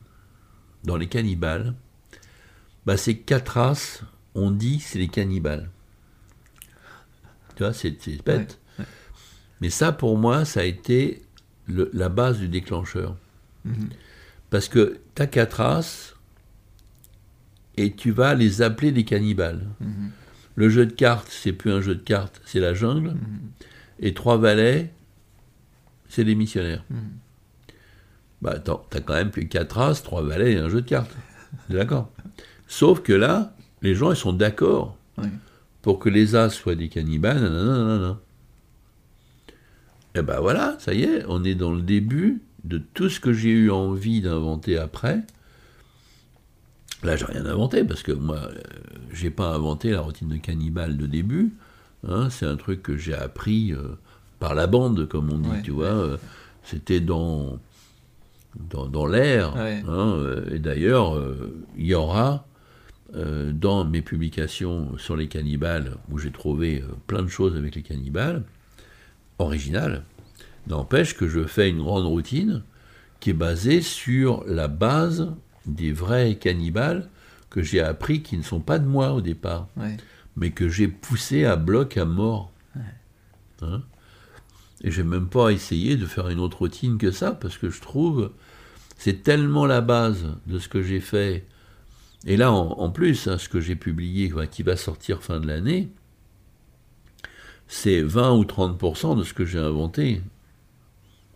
dans 0.84 0.96
les 0.98 1.08
cannibales, 1.08 1.74
bah, 2.86 2.98
c'est 2.98 3.16
quatre 3.18 3.50
races, 3.60 4.04
on 4.36 4.52
dit 4.52 4.80
c'est 4.80 5.00
les 5.00 5.08
cannibales. 5.08 5.70
Tu 7.56 7.64
vois, 7.64 7.74
c'est, 7.74 7.92
bête. 8.26 8.60
Ouais, 8.80 8.86
Mais 9.62 9.70
ça, 9.70 9.92
pour 9.92 10.18
moi, 10.18 10.44
ça 10.46 10.62
a 10.62 10.64
été 10.64 11.22
le- 11.68 11.90
la 11.94 12.10
base 12.10 12.40
du 12.40 12.48
déclencheur. 12.50 13.16
Mhm. 13.66 13.90
Parce 14.50 14.68
que 14.68 15.00
tu 15.16 15.22
as 15.22 15.28
quatre 15.28 15.54
races 15.64 16.16
et 17.78 17.94
tu 17.94 18.12
vas 18.12 18.34
les 18.36 18.62
appeler 18.62 18.92
des 18.92 19.06
cannibales. 19.06 19.68
Mhm. 19.80 20.12
Le 20.56 20.70
jeu 20.70 20.86
de 20.86 20.92
cartes, 20.94 21.30
c'est 21.30 21.54
plus 21.54 21.72
un 21.72 21.82
jeu 21.82 21.96
de 21.96 22.02
cartes, 22.02 22.42
c'est 22.46 22.60
la 22.60 22.74
jungle. 22.74 23.10
Mhm. 23.12 23.40
Et 24.00 24.14
trois 24.14 24.38
valets, 24.38 24.92
c'est 26.10 26.24
les 26.24 26.36
missionnaires. 26.36 26.84
Mhm. 26.90 26.98
Bah 28.42 28.52
attends, 28.56 28.86
t'as 28.90 29.00
quand 29.00 29.14
même 29.14 29.32
plus 29.32 29.48
quatre 29.48 29.78
races, 29.78 30.04
trois 30.04 30.22
valets 30.22 30.54
et 30.54 30.58
un 30.58 30.70
jeu 30.70 30.82
de 30.82 30.88
cartes. 30.88 31.16
T'es 31.68 31.76
D'accord? 31.76 32.12
Sauf 32.68 33.02
que 33.02 33.14
là, 33.14 33.56
les 33.82 33.96
gens, 33.96 34.12
ils 34.12 34.18
sont 34.18 34.34
d'accord 34.34 34.98
Oui. 35.18 35.28
pour 35.82 36.00
que 36.00 36.10
les 36.10 36.36
as 36.36 36.50
soient 36.50 36.76
des 36.76 36.90
cannibales, 36.90 37.40
nanana, 37.42 37.78
nanana. 37.78 38.20
Et 40.16 40.22
ben 40.22 40.40
voilà, 40.40 40.76
ça 40.80 40.94
y 40.94 41.04
est, 41.04 41.24
on 41.28 41.44
est 41.44 41.56
dans 41.56 41.72
le 41.72 41.82
début 41.82 42.42
de 42.64 42.78
tout 42.78 43.10
ce 43.10 43.20
que 43.20 43.34
j'ai 43.34 43.50
eu 43.50 43.72
envie 43.72 44.22
d'inventer 44.22 44.78
après. 44.78 45.22
Là, 47.04 47.16
j'ai 47.18 47.26
rien 47.26 47.46
inventé 47.46 47.84
parce 47.84 48.02
que 48.04 48.12
moi, 48.14 48.38
euh, 48.38 48.60
j'ai 49.12 49.30
pas 49.30 49.54
inventé 49.54 49.92
la 49.92 50.02
routine 50.02 50.30
de 50.30 50.38
cannibale 50.38 50.98
de 50.98 51.06
début. 51.06 51.54
hein, 52.08 52.30
c'est 52.30 52.46
un 52.46 52.56
truc 52.56 52.82
que 52.82 52.96
j'ai 52.98 53.14
appris 53.14 53.74
euh, 53.74 53.98
par 54.40 54.56
la 54.56 54.68
bande, 54.68 55.08
comme 55.08 55.32
on 55.32 55.38
dit, 55.38 55.50
Ouais, 55.50 55.62
tu 55.62 55.72
vois. 55.72 55.86
euh, 55.88 56.18
C'était 56.64 57.00
dans 57.02 57.60
dans, 58.70 58.86
dans 58.88 59.06
l'air. 59.08 59.56
Ouais. 59.56 59.84
hein, 59.88 60.14
euh, 60.18 60.46
et 60.54 60.60
d'ailleurs, 60.60 61.20
il 61.78 61.86
y 61.88 61.94
aura 61.94 62.46
dans 63.54 63.86
mes 63.86 64.02
publications 64.02 64.98
sur 64.98 65.16
les 65.16 65.28
cannibales, 65.28 65.98
où 66.10 66.18
j'ai 66.18 66.32
trouvé 66.32 66.84
plein 67.06 67.22
de 67.22 67.28
choses 67.28 67.56
avec 67.56 67.76
les 67.76 67.84
cannibales, 67.84 68.44
originales, 69.40 70.04
n'empêche 70.68 71.16
que 71.16 71.28
je 71.28 71.44
fais 71.44 71.70
une 71.70 71.80
grande 71.84 72.06
routine 72.06 72.64
qui 73.20 73.30
est 73.32 73.34
basée 73.34 73.82
sur 73.82 74.44
la 74.48 74.68
base 74.68 75.32
des 75.66 75.92
vrais 75.92 76.36
cannibales 76.36 77.10
que 77.50 77.62
j'ai 77.62 77.80
appris 77.82 78.22
qui 78.22 78.38
ne 78.38 78.44
sont 78.44 78.60
pas 78.60 78.80
de 78.80 78.86
moi 78.88 79.14
au 79.14 79.22
départ, 79.22 79.68
Ouais. 79.78 79.98
mais 80.36 80.52
que 80.52 80.68
j'ai 80.70 80.88
poussé 80.88 81.46
à 81.46 81.56
bloc 81.56 81.98
à 81.98 82.06
mort. 82.06 82.52
Hein? 83.62 83.82
Et 84.82 84.92
j'ai 84.92 85.04
même 85.04 85.28
pas 85.30 85.50
essayé 85.52 85.96
de 85.96 86.06
faire 86.06 86.28
une 86.30 86.40
autre 86.40 86.58
routine 86.60 86.98
que 86.98 87.12
ça, 87.12 87.32
parce 87.32 87.58
que 87.58 87.70
je 87.70 87.80
trouve 87.82 88.32
c'est 88.98 89.24
tellement 89.24 89.66
la 89.66 89.82
base 89.82 90.26
de 90.48 90.60
ce 90.60 90.68
que 90.70 90.82
j'ai 90.82 91.00
fait. 91.00 91.46
Et 92.26 92.38
là, 92.38 92.52
en, 92.52 92.72
en 92.80 92.90
plus, 92.90 93.28
hein, 93.28 93.38
ce 93.38 93.50
que 93.50 93.60
j'ai 93.62 93.76
publié, 93.76 94.32
qui 94.52 94.64
va 94.64 94.76
sortir 94.78 95.24
fin 95.24 95.40
de 95.40 95.48
l'année, 95.48 95.90
c'est 97.68 98.02
20 98.02 98.34
ou 98.36 98.44
30% 98.44 99.18
de 99.18 99.24
ce 99.24 99.34
que 99.34 99.46
j'ai 99.46 99.60
inventé. 99.60 100.22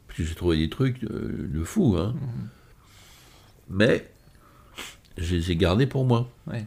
que 0.09 0.23
j'ai 0.23 0.35
trouvé 0.35 0.57
des 0.57 0.69
trucs 0.69 1.01
de, 1.01 1.47
de 1.51 1.63
fou. 1.63 1.95
Hein. 1.97 2.15
Mais 3.69 4.09
je 5.17 5.35
les 5.35 5.51
ai 5.51 5.55
gardés 5.55 5.87
pour 5.87 6.05
moi. 6.05 6.29
Ouais. 6.47 6.65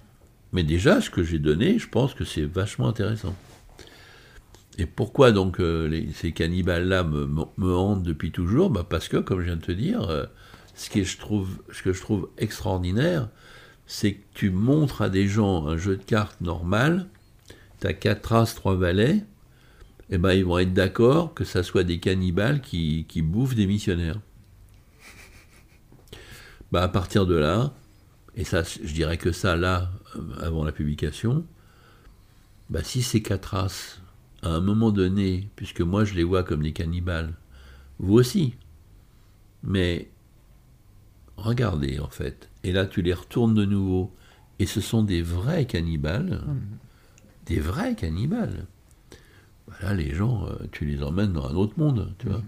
Mais 0.53 0.63
déjà, 0.63 1.01
ce 1.01 1.11
que 1.11 1.23
j'ai 1.23 1.39
donné, 1.39 1.79
je 1.79 1.89
pense 1.89 2.15
que 2.15 2.25
c'est 2.25 2.45
vachement 2.45 2.89
intéressant. 2.89 3.35
Et 4.79 4.87
pourquoi 4.87 5.33
donc 5.33 5.61
euh, 5.61 5.89
les- 5.89 6.13
ces 6.13 6.33
cannibales-là 6.33 7.05
me, 7.05 7.27
me- 7.27 7.45
me 7.59 7.75
hantent 7.75 8.03
depuis 8.03 8.31
toujours? 8.33 8.71
Bah 8.71 8.87
Parce 8.89 9.09
que, 9.09 9.19
comme 9.19 9.41
je 9.41 9.47
viens 9.47 9.57
de 9.57 9.61
te 9.63 9.73
dire, 9.73 10.03
euh, 10.09 10.25
ce, 10.75 10.91
qui 10.91 11.01
est- 11.01 11.05
je 11.05 11.19
trouve, 11.19 11.59
ce 11.71 11.83
que 11.83 11.93
je 11.93 12.01
trouve 12.01 12.29
extraordinaire, 12.39 13.29
c'est 13.87 14.15
que 14.15 14.23
tu 14.35 14.51
montres 14.51 15.03
à 15.03 15.09
des 15.11 15.29
gens 15.29 15.67
un 15.67 15.77
jeu 15.77 15.97
de 15.97 16.03
cartes 16.03 16.41
normal, 16.41 17.09
tu 17.81 17.87
as 17.87 17.93
quatre 17.93 18.33
as, 18.33 18.55
trois 18.55 18.75
valets, 18.77 19.25
et 20.11 20.19
ben 20.19 20.33
ils 20.33 20.45
vont 20.45 20.59
être 20.59 20.73
d'accord 20.73 21.35
que 21.35 21.45
ça 21.45 21.63
soit 21.63 21.85
des 21.85 21.99
cannibales 21.99 22.61
qui, 22.61 23.05
qui 23.09 23.23
bouffent 23.23 23.55
des 23.55 23.67
missionnaires. 23.67 24.21
Bah, 26.73 26.83
à 26.83 26.89
partir 26.89 27.27
de 27.27 27.35
là, 27.35 27.75
et 28.41 28.45
ça, 28.45 28.63
je 28.63 28.95
dirais 28.95 29.19
que 29.19 29.33
ça, 29.33 29.55
là, 29.55 29.91
euh, 30.17 30.21
avant 30.41 30.65
la 30.65 30.73
publication, 30.73 31.45
bah, 32.71 32.83
si 32.83 33.03
ces 33.03 33.21
quatre 33.21 33.55
races, 33.55 34.01
à 34.43 34.49
un 34.49 34.61
moment 34.61 34.93
donné, 34.93 35.51
puisque 35.57 35.83
moi 35.83 36.05
je 36.05 36.15
les 36.15 36.25
vois 36.25 36.43
comme 36.43 36.63
des 36.63 36.73
cannibales, 36.73 37.35
vous 37.99 38.15
aussi, 38.15 38.55
mais 39.63 40.09
regardez 41.37 42.01
en 42.01 42.09
fait, 42.09 42.49
et 42.65 42.73
là 42.73 42.87
tu 42.87 43.03
les 43.03 43.13
retournes 43.13 43.53
de 43.53 43.67
nouveau, 43.67 44.11
et 44.59 44.65
ce 44.65 44.81
sont 44.81 45.03
des 45.03 45.21
vrais 45.21 45.67
cannibales, 45.67 46.43
des 47.45 47.61
vrais 47.61 47.95
cannibales. 47.95 48.65
Bah 49.69 49.75
là, 49.83 49.93
les 49.93 50.15
gens, 50.15 50.47
euh, 50.47 50.55
tu 50.73 50.87
les 50.87 51.03
emmènes 51.03 51.35
dans 51.35 51.47
un 51.47 51.55
autre 51.55 51.75
monde, 51.77 52.15
tu 52.19 52.29
vois. 52.29 52.43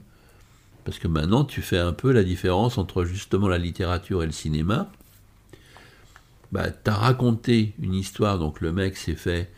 Parce 0.84 0.98
que 0.98 1.06
maintenant, 1.06 1.44
tu 1.44 1.60
fais 1.60 1.78
un 1.78 1.92
peu 1.92 2.12
la 2.12 2.24
différence 2.24 2.78
entre 2.78 3.04
justement 3.04 3.48
la 3.48 3.58
littérature 3.58 4.22
et 4.22 4.26
le 4.26 4.32
cinéma. 4.32 4.90
Bah, 6.52 6.70
t'as 6.70 6.94
raconté 6.94 7.74
une 7.80 7.94
histoire, 7.94 8.38
donc 8.38 8.60
le 8.60 8.72
mec 8.72 8.96
s'est 8.96 9.16
fait 9.16 9.50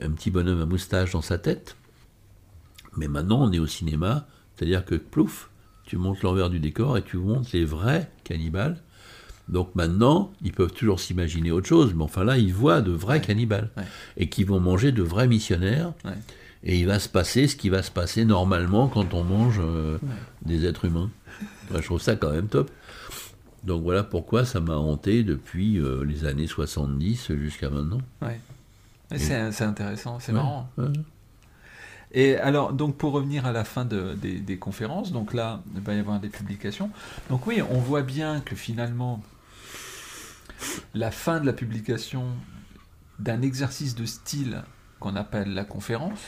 un 0.00 0.10
petit 0.10 0.30
bonhomme 0.30 0.62
à 0.62 0.66
moustache 0.66 1.12
dans 1.12 1.22
sa 1.22 1.36
tête. 1.36 1.76
Mais 2.96 3.08
maintenant, 3.08 3.42
on 3.42 3.52
est 3.52 3.58
au 3.58 3.66
cinéma, 3.66 4.26
c'est-à-dire 4.54 4.84
que 4.84 4.94
plouf, 4.94 5.50
tu 5.84 5.96
montes 5.96 6.22
l'envers 6.22 6.48
du 6.48 6.60
décor 6.60 6.96
et 6.96 7.02
tu 7.02 7.16
montres 7.16 7.50
les 7.52 7.64
vrais 7.64 8.10
cannibales. 8.22 8.80
Donc 9.48 9.74
maintenant, 9.74 10.32
ils 10.42 10.52
peuvent 10.52 10.72
toujours 10.72 11.00
s'imaginer 11.00 11.50
autre 11.50 11.66
chose, 11.66 11.94
mais 11.94 12.04
enfin 12.04 12.22
là, 12.22 12.38
ils 12.38 12.52
voient 12.52 12.82
de 12.82 12.92
vrais 12.92 13.20
cannibales 13.20 13.70
ouais. 13.76 13.84
et 14.16 14.28
qui 14.28 14.44
vont 14.44 14.60
manger 14.60 14.92
de 14.92 15.02
vrais 15.02 15.26
missionnaires. 15.26 15.92
Ouais. 16.04 16.12
Et 16.64 16.78
il 16.78 16.86
va 16.86 16.98
se 16.98 17.08
passer 17.08 17.46
ce 17.48 17.56
qui 17.56 17.68
va 17.68 17.82
se 17.82 17.90
passer 17.90 18.24
normalement 18.24 18.88
quand 18.88 19.14
on 19.14 19.24
mange 19.24 19.60
euh, 19.60 19.98
des 20.44 20.66
êtres 20.66 20.84
humains. 20.84 21.10
Je 21.74 21.80
trouve 21.80 22.00
ça 22.00 22.16
quand 22.16 22.30
même 22.30 22.48
top. 22.48 22.70
Donc 23.64 23.82
voilà 23.82 24.04
pourquoi 24.04 24.44
ça 24.44 24.60
m'a 24.60 24.76
hanté 24.76 25.24
depuis 25.24 25.78
euh, 25.78 26.04
les 26.04 26.24
années 26.24 26.46
70 26.46 27.32
jusqu'à 27.34 27.70
maintenant. 27.70 28.00
Ouais. 28.22 28.40
C'est 29.16 29.52
c'est 29.52 29.64
intéressant, 29.64 30.20
c'est 30.20 30.32
Ouais, 30.32 30.38
marrant. 30.38 30.68
ouais. 30.78 30.86
Et 32.12 32.36
alors, 32.36 32.72
donc 32.72 32.96
pour 32.96 33.12
revenir 33.12 33.44
à 33.46 33.52
la 33.52 33.64
fin 33.64 33.84
de- 33.84 34.14
des, 34.14 34.38
des 34.40 34.56
conférences, 34.58 35.12
donc 35.12 35.34
là, 35.34 35.60
il 35.74 35.80
va 35.82 35.94
y 35.94 35.98
avoir 35.98 36.20
des 36.20 36.28
publications. 36.30 36.90
Donc 37.28 37.46
oui, 37.46 37.60
on 37.70 37.78
voit 37.78 38.02
bien 38.02 38.40
que 38.40 38.56
finalement, 38.56 39.22
la 40.94 41.10
fin 41.10 41.40
de 41.40 41.46
la 41.46 41.52
publication 41.52 42.24
d'un 43.18 43.42
exercice 43.42 43.94
de 43.94 44.06
style 44.06 44.62
qu'on 45.00 45.16
appelle 45.16 45.52
la 45.54 45.64
conférence, 45.64 46.20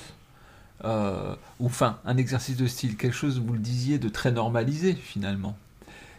euh, 0.85 1.35
ou 1.61 1.67
enfin, 1.67 1.99
un 2.05 2.17
exercice 2.17 2.57
de 2.57 2.67
style, 2.67 2.97
quelque 2.97 3.15
chose, 3.17 3.39
vous 3.41 3.53
le 3.53 3.59
disiez, 3.59 3.99
de 3.99 4.09
très 4.09 4.33
normalisé 4.33 4.95
finalement. 4.95 5.57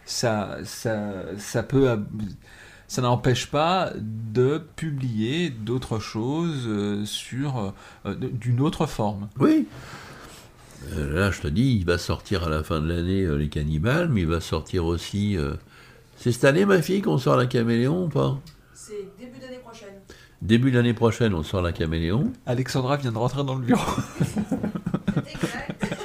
Ça, 0.06 0.58
ça, 0.64 0.98
ça 1.38 1.64
peut... 1.64 2.00
Ça 2.88 3.02
n'empêche 3.02 3.48
pas 3.48 3.94
de 3.96 4.62
publier 4.76 5.50
d'autres 5.50 6.00
choses 6.00 6.66
euh, 6.68 7.06
sur 7.06 7.74
euh, 8.06 8.16
d'une 8.16 8.60
autre 8.60 8.86
forme. 8.86 9.30
Oui. 9.40 9.66
Euh, 10.94 11.14
là, 11.14 11.32
je 11.32 11.40
te 11.40 11.48
dis, 11.48 11.78
il 11.80 11.86
va 11.86 11.98
sortir 11.98 12.44
à 12.44 12.50
la 12.50 12.64
fin 12.64 12.82
de 12.82 12.88
l'année 12.94 13.22
euh, 13.22 13.36
Les 13.38 13.48
Cannibales, 13.48 14.10
mais 14.10 14.22
il 14.22 14.28
va 14.28 14.42
sortir 14.42 14.86
aussi. 14.86 15.38
euh, 15.38 15.54
C'est 16.18 16.34
cette 16.34 16.44
année, 16.44 16.66
ma 16.66 16.82
fille, 16.82 17.02
qu'on 17.02 17.18
sort 17.18 17.38
La 17.38 17.46
Caméléon 17.46 18.06
ou 18.06 18.10
pas? 18.10 18.38
C'est 18.74 19.08
début 19.18 19.40
d'année 19.40 19.60
prochaine. 19.64 19.94
Début 20.42 20.72
de 20.72 20.76
l'année 20.76 20.94
prochaine, 20.94 21.34
on 21.34 21.44
sort 21.44 21.62
La 21.62 21.72
Caméléon. 21.72 22.34
Alexandra 22.46 22.98
vient 22.98 23.14
de 23.14 23.18
rentrer 23.18 23.46
dans 23.46 23.56
le 23.56 23.64
bureau. 23.64 24.02
Exact. 25.16 25.96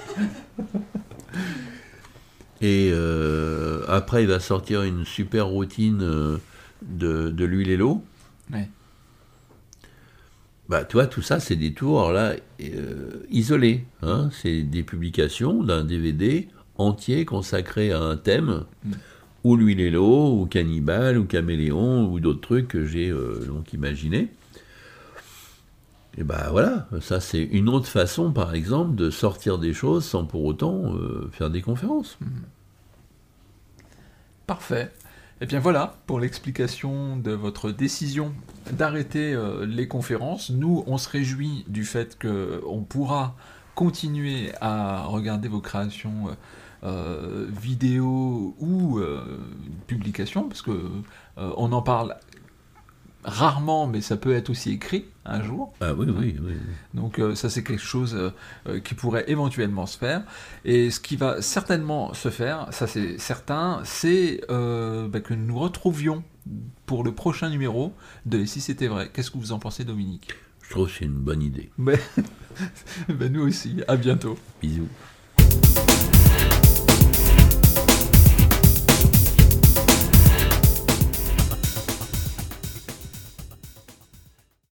Et 2.63 2.91
euh, 2.93 3.66
après, 3.87 4.23
il 4.23 4.29
va 4.29 4.41
sortir 4.41 4.83
une 4.83 5.05
super 5.05 5.47
routine 5.47 6.01
euh, 6.03 6.37
de, 6.83 7.31
de 7.31 7.45
l'huile 7.45 7.71
et 7.71 7.77
l'eau. 7.77 8.03
Ouais. 8.53 8.69
Bah, 10.69 10.85
tu 10.85 10.95
vois, 10.95 11.07
tout 11.07 11.23
ça, 11.23 11.39
c'est 11.41 11.57
des 11.57 11.73
tours 11.73 12.11
là 12.11 12.35
euh, 12.61 13.25
isolés. 13.31 13.85
Hein 14.03 14.31
c'est 14.33 14.63
des 14.63 14.83
publications 14.83 15.63
d'un 15.63 15.85
DVD 15.85 16.49
entier 16.77 17.25
consacré 17.25 17.93
à 17.93 18.01
un 18.01 18.17
thème, 18.17 18.65
Mm. 18.85 18.93
ou 19.45 19.57
l'huile 19.57 19.81
et 19.81 19.91
l'eau, 19.91 20.41
ou 20.41 20.47
cannibale, 20.47 21.19
ou 21.19 21.25
caméléon, 21.25 22.11
ou 22.11 22.19
d'autres 22.21 22.41
trucs 22.41 22.69
que 22.69 22.85
j'ai 22.85 23.11
euh, 23.11 23.45
donc 23.47 23.73
imaginés. 23.73 24.29
Et 26.19 26.25
bah 26.25 26.49
voilà, 26.51 26.89
ça 27.01 27.21
c'est 27.21 27.43
une 27.43 27.69
autre 27.69 27.89
façon, 27.89 28.33
par 28.33 28.55
exemple, 28.55 28.95
de 28.97 29.11
sortir 29.11 29.59
des 29.59 29.73
choses 29.75 30.05
sans 30.05 30.25
pour 30.25 30.45
autant 30.45 30.95
euh, 30.97 31.29
faire 31.31 31.51
des 31.51 31.61
conférences. 31.63 32.19
Parfait. 34.47 34.93
Et 35.41 35.47
bien 35.47 35.59
voilà 35.61 35.97
pour 36.07 36.19
l'explication 36.19 37.17
de 37.17 37.33
votre 37.33 37.71
décision 37.71 38.33
d'arrêter 38.71 39.35
euh, 39.35 39.67
les 39.67 39.87
conférences. 39.89 40.51
Nous, 40.51 40.85
on 40.87 40.99
se 40.99 41.09
réjouit 41.09 41.65
du 41.69 41.85
fait 41.85 42.17
qu'on 42.19 42.83
pourra 42.83 43.37
continuer 43.75 44.53
à 44.61 45.05
regarder 45.05 45.49
vos 45.49 45.61
créations 45.61 46.29
euh, 46.29 46.33
euh, 46.85 47.47
vidéo 47.51 48.55
ou 48.61 48.99
euh, 48.99 49.41
publications, 49.87 50.49
parce 50.49 50.63
que 50.63 50.71
euh, 50.71 51.53
on 51.57 51.73
en 51.73 51.83
parle 51.83 52.17
rarement, 53.27 53.87
mais 53.87 54.01
ça 54.01 54.17
peut 54.17 54.35
être 54.35 54.51
aussi 54.51 54.71
écrit 54.73 55.05
un 55.25 55.43
jour. 55.43 55.75
Ah 55.81 55.93
oui, 55.95 56.07
oui, 56.09 56.37
oui. 56.41 56.55
Donc 56.95 57.19
euh, 57.19 57.35
ça 57.35 57.51
c'est 57.51 57.65
quelque 57.65 57.83
chose 57.83 58.15
euh, 58.15 58.31
euh, 58.69 58.81
qui 58.81 58.95
pourrait 58.95 59.25
éventuellement 59.29 59.87
se 59.87 59.99
faire. 59.99 60.23
Et 60.65 60.91
ce 60.91 61.01
qui 61.01 61.17
va 61.17 61.43
certainement 61.43 62.15
se 62.15 62.31
faire, 62.31 62.69
ça 62.71 62.87
c'est 62.87 63.19
certain, 63.19 63.81
c'est 63.85 64.41
euh, 64.49 65.09
bah, 65.09 65.21
que 65.21 65.35
nous 65.35 65.47
nous 65.47 65.59
retrouvions 65.59 66.23
pour 66.87 67.03
le 67.03 67.13
prochain 67.13 67.51
numéro 67.51 67.93
de 68.25 68.39
Et 68.39 68.47
si 68.47 68.61
c'était 68.61 68.87
vrai. 68.87 69.11
Qu'est-ce 69.13 69.33
que 69.33 69.39
vous 69.39 69.53
en 69.53 69.59
pensez 69.59 69.85
Dominique? 69.85 70.33
Je 70.63 70.71
trouve 70.71 70.87
que 70.87 70.95
c'est 70.99 71.05
une 71.05 71.13
bonne 71.13 71.43
idée. 71.43 71.71
Mais 71.79 71.99
bah, 73.09 73.29
nous 73.29 73.43
aussi, 73.43 73.83
à 73.89 73.97
bientôt. 73.97 74.39
Bisous. 74.63 74.89